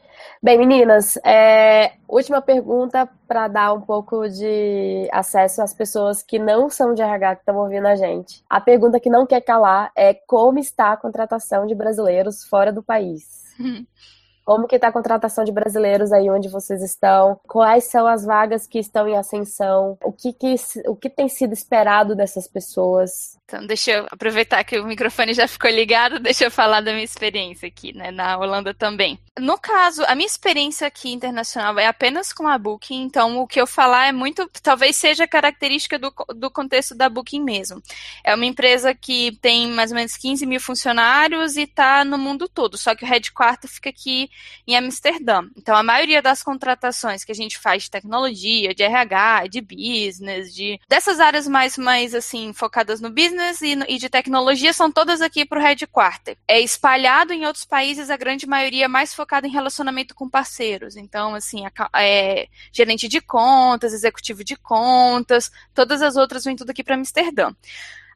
[0.42, 6.70] Bem, meninas, é, última pergunta para dar um pouco de acesso às pessoas que não
[6.70, 8.44] são de RH que estão ouvindo a gente.
[8.50, 12.84] A pergunta que não quer calar é como está a contratação de brasileiros fora do
[12.84, 13.46] país?
[14.48, 17.38] Como que está a contratação de brasileiros aí onde vocês estão?
[17.46, 19.98] Quais são as vagas que estão em ascensão?
[20.02, 23.38] O que, que, o que tem sido esperado dessas pessoas?
[23.44, 27.04] Então, deixa eu aproveitar que o microfone já ficou ligado, deixa eu falar da minha
[27.04, 29.20] experiência aqui, né, na Holanda também.
[29.38, 33.60] No caso, a minha experiência aqui internacional é apenas com a Booking, então o que
[33.60, 37.82] eu falar é muito, talvez seja característica do, do contexto da Booking mesmo.
[38.24, 42.50] É uma empresa que tem mais ou menos 15 mil funcionários e está no mundo
[42.50, 44.30] todo, só que o headquarter fica aqui
[44.68, 45.48] em Amsterdã.
[45.56, 50.54] Então, a maioria das contratações que a gente faz de tecnologia, de RH, de business,
[50.54, 55.22] de dessas áreas mais, mais assim, focadas no business, e, e de tecnologia são todas
[55.22, 56.38] aqui para o headquarter.
[56.48, 60.96] É espalhado em outros países, a grande maioria é mais focada em relacionamento com parceiros.
[60.96, 61.64] Então, assim,
[61.96, 67.54] é, gerente de contas, executivo de contas, todas as outras vêm tudo aqui para Amsterdã.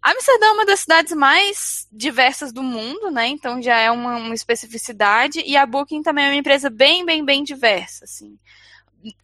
[0.02, 3.28] Amsterdã é uma das cidades mais diversas do mundo, né?
[3.28, 5.42] Então já é uma, uma especificidade.
[5.46, 8.38] E a Booking também é uma empresa bem, bem, bem diversa, assim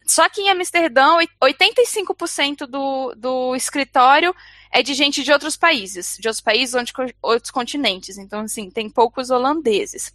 [0.04, 4.34] só que em Amsterdã, 85% do, do escritório
[4.70, 8.18] é de gente de outros países, de outros países, onde, outros continentes.
[8.18, 10.12] Então, assim, tem poucos holandeses.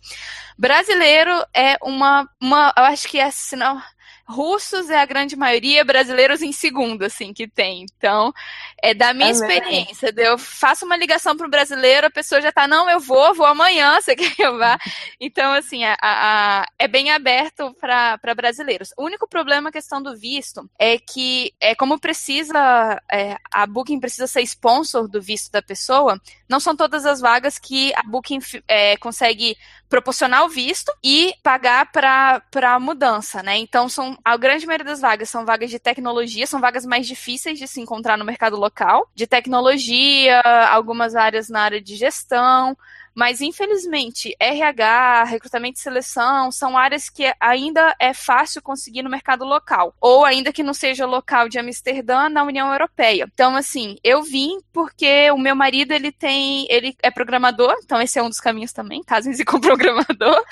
[0.58, 3.82] Brasileiro é uma, uma eu acho que é, se não,
[4.26, 7.86] russos é a grande maioria, brasileiros em segundo, assim, que tem.
[7.98, 8.34] Então,
[8.82, 10.14] é da minha é experiência.
[10.16, 13.46] Eu faço uma ligação para um brasileiro, a pessoa já está, não, eu vou, vou
[13.46, 14.78] amanhã, você quer que eu vá?
[15.20, 18.90] Então, assim, a, a, é bem aberto para brasileiros.
[18.98, 24.00] O único problema, a questão do visto, é que, é como precisa, é, a Booking
[24.00, 26.20] precisa ser sponsor do visto da pessoa,
[26.54, 28.38] não são todas as vagas que a Booking
[28.68, 29.58] é, consegue
[29.90, 32.44] proporcionar o visto e pagar para
[32.76, 33.58] a mudança, né?
[33.58, 37.58] Então, são a grande maioria das vagas são vagas de tecnologia, são vagas mais difíceis
[37.58, 42.78] de se encontrar no mercado local, de tecnologia, algumas áreas na área de gestão,
[43.16, 49.46] mas, infelizmente, RH, recrutamento e seleção são áreas que ainda é fácil conseguir no mercado
[49.46, 53.30] local, ou ainda que não seja local de Amsterdã, na União Europeia.
[53.32, 58.18] Então, assim, eu vim porque o meu marido, ele tem, ele é programador, então esse
[58.18, 60.44] é um dos caminhos também, casem-se com programador.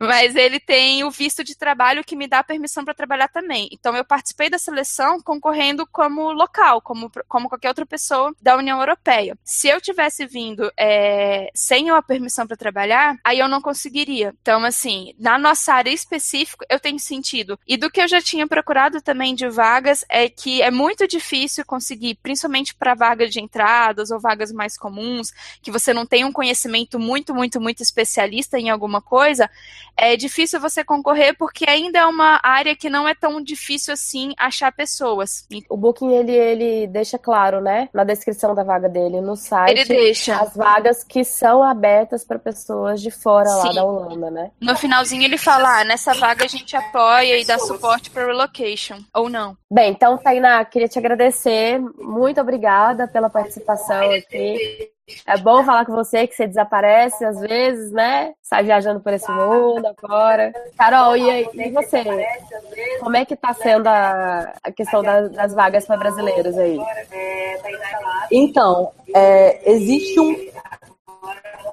[0.00, 3.68] Mas ele tem o visto de trabalho que me dá permissão para trabalhar também.
[3.70, 8.80] Então eu participei da seleção concorrendo como local, como, como qualquer outra pessoa da União
[8.80, 9.36] Europeia.
[9.44, 14.34] Se eu tivesse vindo é, sem a permissão para trabalhar, aí eu não conseguiria.
[14.40, 17.58] Então, assim, na nossa área específica, eu tenho sentido.
[17.66, 21.64] E do que eu já tinha procurado também de vagas é que é muito difícil
[21.66, 25.30] conseguir, principalmente para vagas de entradas ou vagas mais comuns,
[25.60, 29.50] que você não tem um conhecimento muito, muito, muito especialista em alguma coisa,
[29.96, 34.32] é difícil você concorrer porque ainda é uma área que não é tão difícil assim
[34.38, 35.46] achar pessoas.
[35.68, 39.84] O Booking ele, ele deixa claro, né, na descrição da vaga dele no site, ele
[39.84, 43.66] deixa as vagas que são abertas para pessoas de fora Sim.
[43.68, 44.50] lá da Holanda, né?
[44.60, 48.98] No finalzinho ele fala, ah, nessa vaga a gente apoia e dá suporte para relocation
[49.14, 49.56] ou não.
[49.70, 54.90] Bem, então Tainá, queria te agradecer, muito obrigada pela participação aqui.
[55.26, 58.32] É bom falar com você, que você desaparece às vezes, né?
[58.42, 60.52] Sai viajando por esse mundo agora.
[60.76, 62.04] Carol, e, e você?
[63.00, 66.78] Como é que tá sendo a, a questão das, vagas para brasileiros aí?
[68.30, 70.34] Então, é, existe um,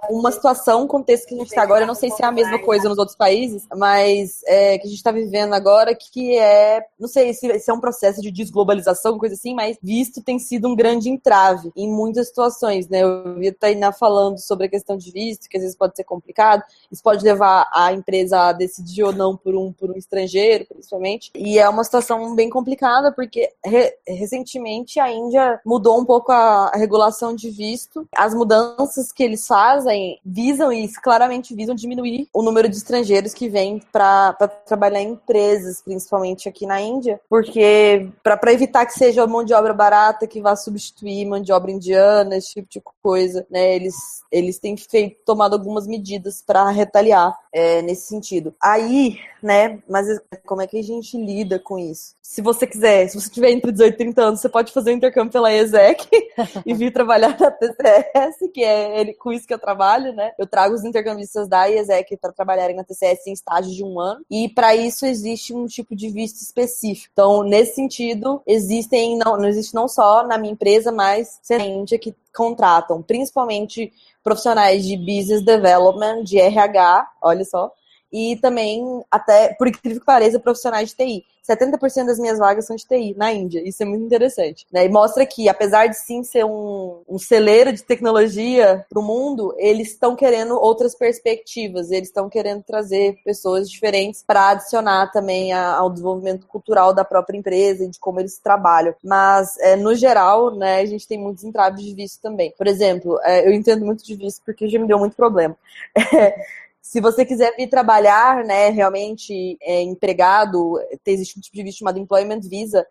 [0.10, 2.32] uma situação, um contexto que a gente está agora, eu não sei se é a
[2.32, 6.86] mesma coisa nos outros países, mas é, que a gente está vivendo agora, que é,
[7.00, 10.68] não sei se, se, é um processo de desglobalização, coisa assim, mas visto tem sido
[10.68, 13.04] um grande entrave em muitas situações, né?
[13.04, 16.04] Eu vi a Tainá falando sobre a questão de visto, que às vezes pode ser
[16.04, 20.66] complicado, isso pode levar a empresa a decidir ou não por um, por um estrangeiro,
[20.66, 26.32] principalmente, e é uma situação bem complicada, porque re, recentemente a Índia mudou um pouco
[26.32, 31.76] a, a regulação de visto, as mudanças que eles fazem também visam isso, claramente visam
[31.76, 34.34] diminuir o número de estrangeiros que vêm para
[34.66, 39.74] trabalhar em empresas, principalmente aqui na Índia, porque para evitar que seja mão de obra
[39.74, 43.76] barata que vá substituir mão de obra indiana, esse tipo de coisa, né?
[43.76, 43.96] Eles,
[44.32, 48.54] eles têm feito, tomado algumas medidas para retaliar é, nesse sentido.
[48.62, 50.06] Aí, né, mas
[50.46, 52.16] como é que a gente lida com isso?
[52.22, 54.94] Se você quiser, se você tiver entre 18 e 30 anos, você pode fazer o
[54.94, 56.08] um intercâmbio pela ESEC
[56.64, 60.34] e vir trabalhar na TCS, que é ele, com isso que eu trabalho, né?
[60.38, 64.24] Eu trago os intercambistas da ESEC para trabalharem na TCS em estágio de um ano,
[64.30, 67.10] e para isso existe um tipo de visto específico.
[67.12, 71.98] Então, nesse sentido, existem, não, não existe não só na minha empresa, mas na Índia
[71.98, 73.92] que contratam, principalmente
[74.28, 77.72] profissionais de business development, de RH, olha só,
[78.12, 81.26] e também, até, por incrível que pareça, profissionais de TI.
[81.48, 83.62] 70% das minhas vagas são de TI na Índia.
[83.68, 84.66] Isso é muito interessante.
[84.72, 84.86] Né?
[84.86, 89.56] E mostra que, apesar de sim ser um, um celeiro de tecnologia para o mundo,
[89.58, 91.90] eles estão querendo outras perspectivas.
[91.90, 97.38] Eles estão querendo trazer pessoas diferentes para adicionar também a, ao desenvolvimento cultural da própria
[97.38, 98.94] empresa e de como eles trabalham.
[99.02, 102.54] Mas, é, no geral, né, a gente tem muitos entraves de visto também.
[102.58, 105.56] Por exemplo, é, eu entendo muito de visto porque já me deu muito problema.
[106.88, 112.00] Se você quiser vir trabalhar, né, realmente é, empregado, existe um tipo de visto chamado
[112.00, 112.88] Employment Visa,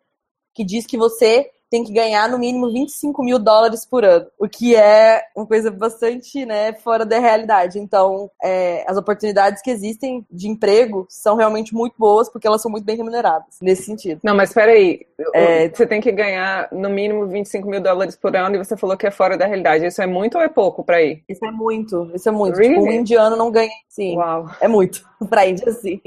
[0.52, 4.48] que diz que você tem que ganhar no mínimo 25 mil dólares por ano, o
[4.48, 7.78] que é uma coisa bastante né, fora da realidade.
[7.78, 12.70] Então, é, as oportunidades que existem de emprego são realmente muito boas, porque elas são
[12.70, 14.20] muito bem remuneradas, nesse sentido.
[14.22, 18.56] Não, mas peraí, é, você tem que ganhar no mínimo 25 mil dólares por ano
[18.56, 19.86] e você falou que é fora da realidade.
[19.86, 21.22] Isso é muito ou é pouco para ir?
[21.28, 22.56] Isso é muito, isso é muito.
[22.56, 22.74] Really?
[22.74, 24.16] Tipo, um indiano não ganha, sim.
[24.16, 24.46] Uau.
[24.60, 26.00] É muito pra Índia, sim.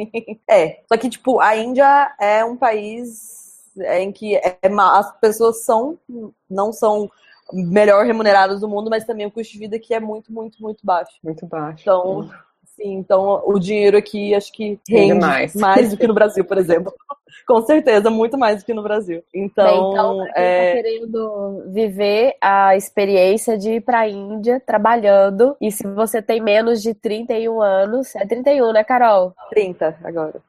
[0.50, 3.39] É, só que, tipo, a Índia é um país
[3.82, 5.98] em que é, as pessoas são,
[6.50, 7.10] não são
[7.52, 10.86] melhor remuneradas do mundo, mas também o custo de vida que é muito, muito, muito
[10.86, 11.14] baixo.
[11.24, 11.82] Muito baixo.
[11.82, 12.30] Então,
[12.64, 15.56] assim, então o dinheiro aqui acho que rende mais.
[15.56, 16.94] mais do que no Brasil, por exemplo.
[17.48, 19.24] Com certeza, muito mais do que no Brasil.
[19.34, 20.68] Então, Bem, então é...
[20.68, 26.82] tá querendo viver a experiência de ir pra Índia trabalhando, e se você tem menos
[26.82, 29.34] de 31 anos, é 31, né, Carol?
[29.50, 30.42] 30 agora.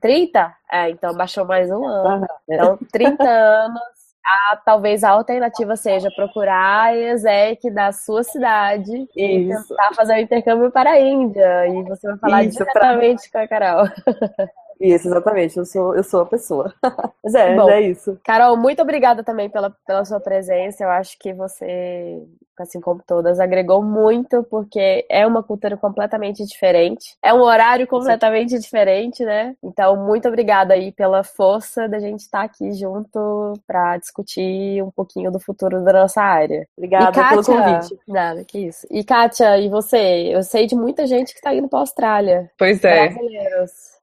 [0.00, 0.54] 30?
[0.70, 2.26] É, então baixou mais um ano.
[2.48, 3.94] Então, 30 anos
[4.24, 9.10] a, talvez a alternativa seja procurar a ESEC da sua cidade Isso.
[9.16, 11.68] e tentar fazer o intercâmbio para a Índia.
[11.68, 13.40] E você vai falar Isso, diretamente pra...
[13.40, 13.88] com a Carol.
[14.80, 15.56] Isso, exatamente.
[15.56, 16.74] Eu sou, eu sou a pessoa.
[17.22, 18.18] Mas é, Bom, é isso.
[18.24, 20.84] Carol, muito obrigada também pela, pela sua presença.
[20.84, 22.22] Eu acho que você,
[22.58, 27.16] assim como todas, agregou muito, porque é uma cultura completamente diferente.
[27.22, 28.58] É um horário completamente Sim.
[28.58, 29.54] diferente, né?
[29.62, 35.30] Então, muito obrigada aí pela força da gente estar aqui junto para discutir um pouquinho
[35.30, 36.66] do futuro da nossa área.
[36.76, 37.98] Obrigada Kátia, pelo convite.
[38.06, 38.86] Nada, que isso.
[38.90, 40.28] E Kátia, e você?
[40.30, 42.50] Eu sei de muita gente que está indo para a Austrália.
[42.58, 43.08] Pois é.
[43.08, 43.93] Brasileiros.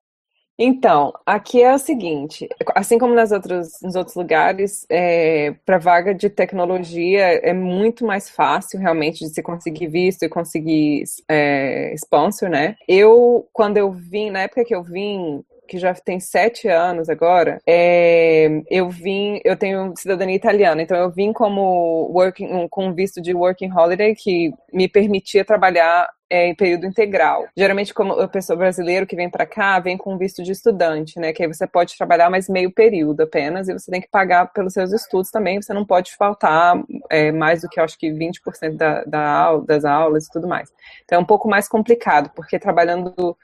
[0.63, 6.13] Então, aqui é o seguinte, assim como nas outros, nos outros lugares, é, para vaga
[6.13, 12.47] de tecnologia é muito mais fácil realmente de se conseguir visto e conseguir é, sponsor,
[12.47, 12.75] né?
[12.87, 17.61] Eu, quando eu vim, na época que eu vim, que já tem sete anos agora,
[17.65, 23.33] é, eu vim, eu tenho cidadania italiana, então eu vim como working, com visto de
[23.33, 27.47] working holiday que me permitia trabalhar é, em período integral.
[27.55, 31.31] Geralmente, como a pessoa brasileira que vem para cá, vem com visto de estudante, né?
[31.31, 34.73] Que aí você pode trabalhar mais meio período apenas e você tem que pagar pelos
[34.73, 35.61] seus estudos também.
[35.61, 40.25] Você não pode faltar é, mais do que, acho que 20% da, da das aulas
[40.25, 40.69] e tudo mais.
[41.05, 43.37] Então é um pouco mais complicado, porque trabalhando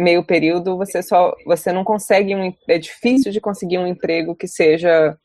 [0.00, 4.48] meio período, você só você não consegue um é difícil de conseguir um emprego que
[4.48, 5.16] seja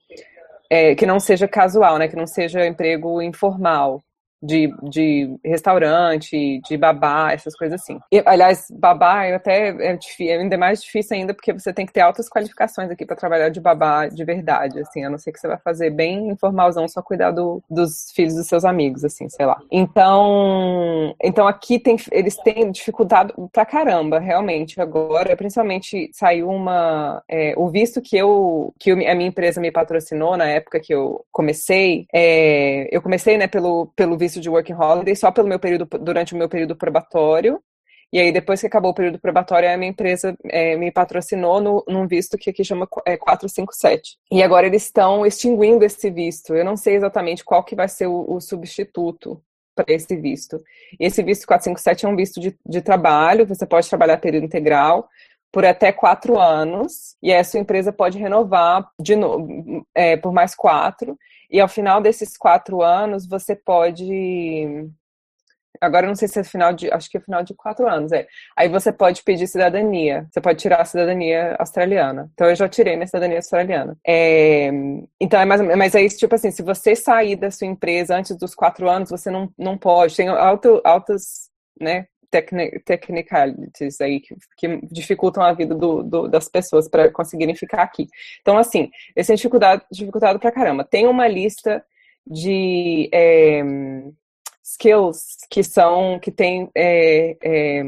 [0.70, 2.08] é, que não seja casual, né?
[2.08, 4.04] Que não seja emprego informal
[4.42, 8.00] de, de restaurante, de babá, essas coisas assim.
[8.12, 10.00] E, aliás, babá é até é,
[10.34, 13.60] ainda mais difícil ainda porque você tem que ter altas qualificações aqui para trabalhar de
[13.60, 17.32] babá de verdade, assim, a não ser que você vai fazer bem informalzão, só cuidar
[17.32, 19.60] do, dos filhos dos seus amigos, assim, sei lá.
[19.72, 27.54] Então, então aqui tem, eles têm dificuldade pra caramba, realmente, agora, principalmente saiu uma, é,
[27.58, 32.06] o visto que eu, que a minha empresa me patrocinou na época que eu comecei,
[32.14, 35.88] é, eu comecei, né, pelo, pelo visto visto de working holiday só pelo meu período,
[36.00, 37.62] durante o meu período probatório.
[38.12, 41.84] E aí, depois que acabou o período probatório, a minha empresa é, me patrocinou no,
[41.88, 44.18] num visto que aqui chama é, 457.
[44.32, 46.56] E agora eles estão extinguindo esse visto.
[46.56, 49.42] Eu não sei exatamente qual que vai ser o, o substituto
[49.76, 50.62] para esse visto.
[51.00, 55.08] E esse visto 457 é um visto de, de trabalho, você pode trabalhar período integral
[55.52, 60.54] por até quatro anos, e a sua empresa pode renovar de novo é, por mais
[60.54, 61.18] quatro.
[61.50, 64.06] E ao final desses quatro anos, você pode.
[65.80, 66.92] Agora não sei se é final de.
[66.92, 68.28] Acho que é final de quatro anos, é.
[68.58, 70.28] Aí você pode pedir cidadania.
[70.32, 72.30] Você pode tirar a cidadania australiana.
[72.34, 73.98] Então eu já tirei minha cidadania australiana.
[74.06, 74.70] É,
[75.20, 78.36] então é mais Mas é isso, tipo assim, se você sair da sua empresa antes
[78.38, 80.16] dos quatro anos, você não, não pode.
[80.16, 86.88] Tem alto, altas né, technicalities aí que, que, dificultam a vida do, do, das pessoas
[86.90, 88.08] para conseguirem ficar aqui.
[88.42, 90.84] Então, assim, esse é dificuldade, dificultado pra caramba.
[90.84, 91.84] Tem uma lista
[92.26, 93.64] de é,
[94.64, 97.84] skills que são, que tem, é, é,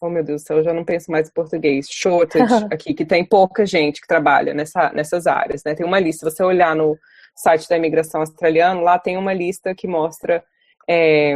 [0.00, 3.04] oh meu Deus do céu, eu já não penso mais em português, shortage aqui, que
[3.06, 5.74] tem pouca gente que trabalha nessa, nessas áreas, né?
[5.74, 6.98] Tem uma lista, você olhar no
[7.34, 10.44] site da imigração australiana, lá tem uma lista que mostra
[10.86, 11.34] é,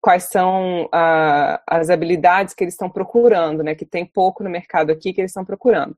[0.00, 3.74] quais são a, as habilidades que eles estão procurando, né?
[3.74, 5.96] Que tem pouco no mercado aqui que eles estão procurando.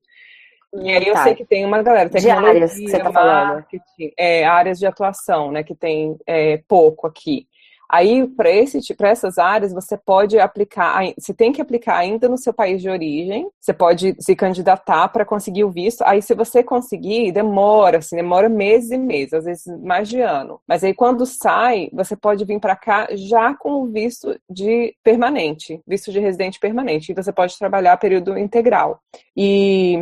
[0.74, 1.24] E aí eu tá.
[1.24, 4.86] sei que tem uma galera, tecnologia, de áreas que você tá marketing, é, áreas de
[4.86, 5.62] atuação, né?
[5.62, 7.46] Que tem é, pouco aqui.
[7.93, 12.80] Aí, para essas áreas, você pode aplicar, você tem que aplicar ainda no seu país
[12.80, 16.03] de origem, você pode se candidatar para conseguir o visto.
[16.07, 20.59] Aí, se você conseguir, demora, assim, demora meses e meses, às vezes mais de ano.
[20.66, 25.78] Mas aí, quando sai, você pode vir para cá já com o visto de permanente,
[25.86, 29.03] visto de residente permanente, e você pode trabalhar período integral.
[29.36, 29.99] E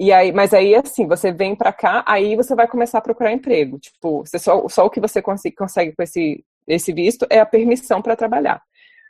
[0.00, 3.32] e aí, mas aí, assim, você vem para cá, aí você vai começar a procurar
[3.32, 3.78] emprego.
[3.78, 6.42] Tipo, você só, só o que você consegue com esse
[6.74, 8.62] esse visto é a permissão para trabalhar.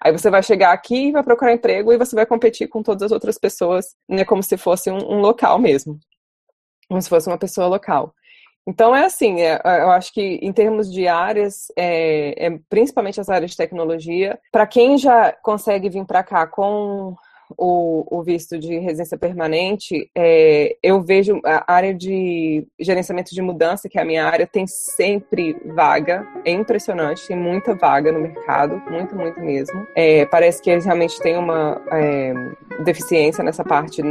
[0.02, 3.02] Aí você vai chegar aqui e vai procurar emprego e você vai competir com todas
[3.02, 5.98] as outras pessoas, né, como se fosse um, um local mesmo,
[6.88, 8.14] como se fosse uma pessoa local.
[8.66, 13.20] Então é assim, é, é eu acho que em termos de áreas, é, é principalmente
[13.20, 17.14] as áreas de tecnologia, para quem já consegue vir para cá com
[17.57, 23.88] o, o visto de residência permanente, é, eu vejo a área de gerenciamento de mudança,
[23.88, 26.26] que é a minha área, tem sempre vaga.
[26.44, 29.86] É impressionante, tem muita vaga no mercado, muito, muito mesmo.
[29.94, 32.32] É, parece que eles realmente têm uma é,
[32.84, 34.03] deficiência nessa parte,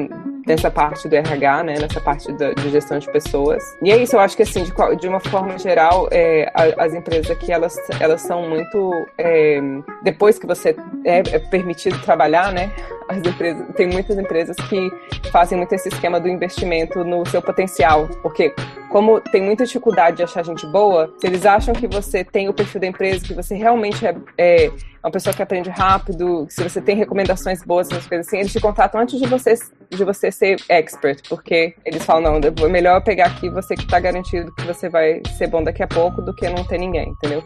[0.46, 3.64] nessa parte do RH, né, nessa parte da, de gestão de pessoas.
[3.82, 7.30] E é isso, eu acho que assim, de, de uma forma geral, é, as empresas
[7.30, 9.60] aqui elas, elas são muito é,
[10.04, 10.76] depois que você
[11.06, 12.72] é, é permitido trabalhar, né?
[13.08, 14.90] As empresas, tem muitas empresas que
[15.32, 18.54] fazem muito esse esquema do investimento no seu potencial, porque
[18.90, 22.54] como tem muita dificuldade de achar gente boa, se eles acham que você tem o
[22.54, 24.72] perfil da empresa, que você realmente é, é
[25.04, 28.60] uma pessoa que aprende rápido, se você tem recomendações boas, essas coisas assim, eles te
[28.60, 29.54] contratam antes de você,
[29.90, 34.00] de você ser expert, porque eles falam, não, é melhor pegar aqui você que está
[34.00, 37.44] garantido que você vai ser bom daqui a pouco do que não ter ninguém, entendeu?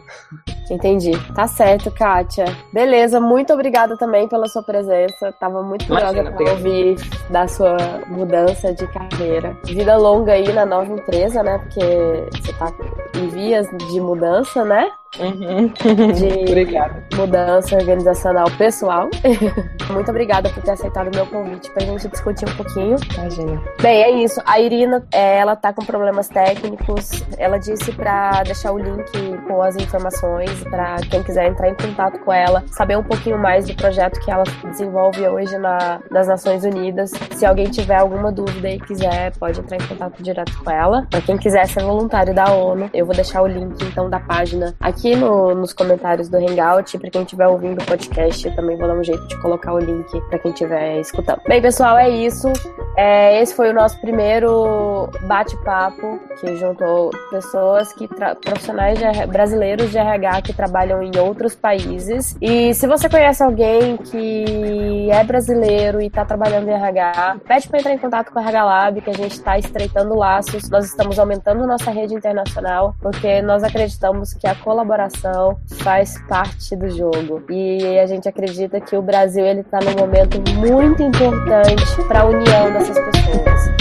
[0.70, 1.12] Entendi.
[1.34, 2.46] Tá certo, Kátia.
[2.72, 5.30] Beleza, muito obrigada também pela sua presença.
[5.32, 6.96] Tava muito curiosa para ouvir
[7.30, 7.76] da sua
[8.08, 9.56] mudança de carreira.
[9.64, 11.58] Vida longa aí na nova empresa, né?
[11.58, 12.72] Porque você tá
[13.16, 14.90] em vias de mudança, né?
[15.18, 15.72] Uhum.
[16.14, 17.02] De obrigada.
[17.14, 19.08] mudança organizacional pessoal.
[19.90, 22.96] Muito obrigada por ter aceitado o meu convite pra gente discutir um pouquinho.
[23.16, 23.62] Imagina.
[23.80, 24.40] Bem, é isso.
[24.44, 27.24] A Irina, é, ela tá com problemas técnicos.
[27.38, 29.10] Ela disse pra deixar o link
[29.46, 33.66] com as informações para quem quiser entrar em contato com ela, saber um pouquinho mais
[33.66, 37.10] do projeto que ela desenvolve hoje na, nas Nações Unidas.
[37.32, 41.06] Se alguém tiver alguma dúvida e quiser, pode entrar em contato direto com ela.
[41.10, 44.74] Pra quem quiser ser voluntário da ONU, eu vou deixar o link então da página
[44.80, 46.98] aqui aqui no, nos comentários do Hangout.
[46.98, 50.20] Para quem estiver ouvindo o podcast, também vou dar um jeito de colocar o link
[50.30, 51.42] para quem estiver escutando.
[51.46, 52.50] Bem, pessoal, é isso.
[52.96, 59.98] É, esse foi o nosso primeiro bate-papo que juntou pessoas que profissionais de, brasileiros de
[59.98, 62.36] RH que trabalham em outros países.
[62.40, 67.80] E se você conhece alguém que é brasileiro e está trabalhando em RH, pede para
[67.80, 70.70] entrar em contato com a RH Lab, que a gente está estreitando laços.
[70.70, 76.76] Nós estamos aumentando nossa rede internacional, porque nós acreditamos que a colaboração colaboração faz parte
[76.76, 77.42] do jogo.
[77.50, 82.26] E a gente acredita que o Brasil ele está num momento muito importante para a
[82.26, 83.74] união dessas pessoas.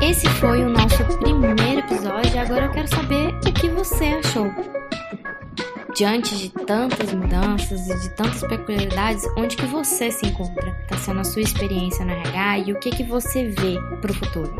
[0.00, 2.40] Esse foi o nosso primeiro episódio.
[2.40, 4.50] Agora eu quero saber o que você achou
[5.94, 10.70] diante de tantas mudanças e de tantas peculiaridades, onde que você se encontra?
[10.82, 14.14] Está sendo a sua experiência na RH e o que que você vê para o
[14.14, 14.54] futuro?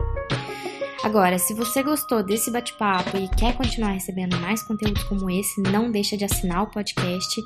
[1.02, 5.90] Agora, se você gostou desse bate-papo e quer continuar recebendo mais conteúdos como esse, não
[5.90, 7.42] deixa de assinar o podcast,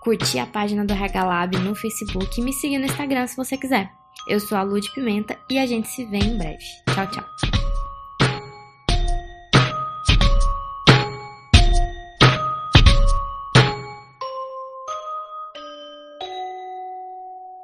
[0.00, 3.56] curtir a página do RH Lab no Facebook e me seguir no Instagram se você
[3.56, 3.90] quiser.
[4.28, 6.64] Eu sou a Lu de Pimenta e a gente se vê em breve.
[6.94, 7.81] Tchau, tchau.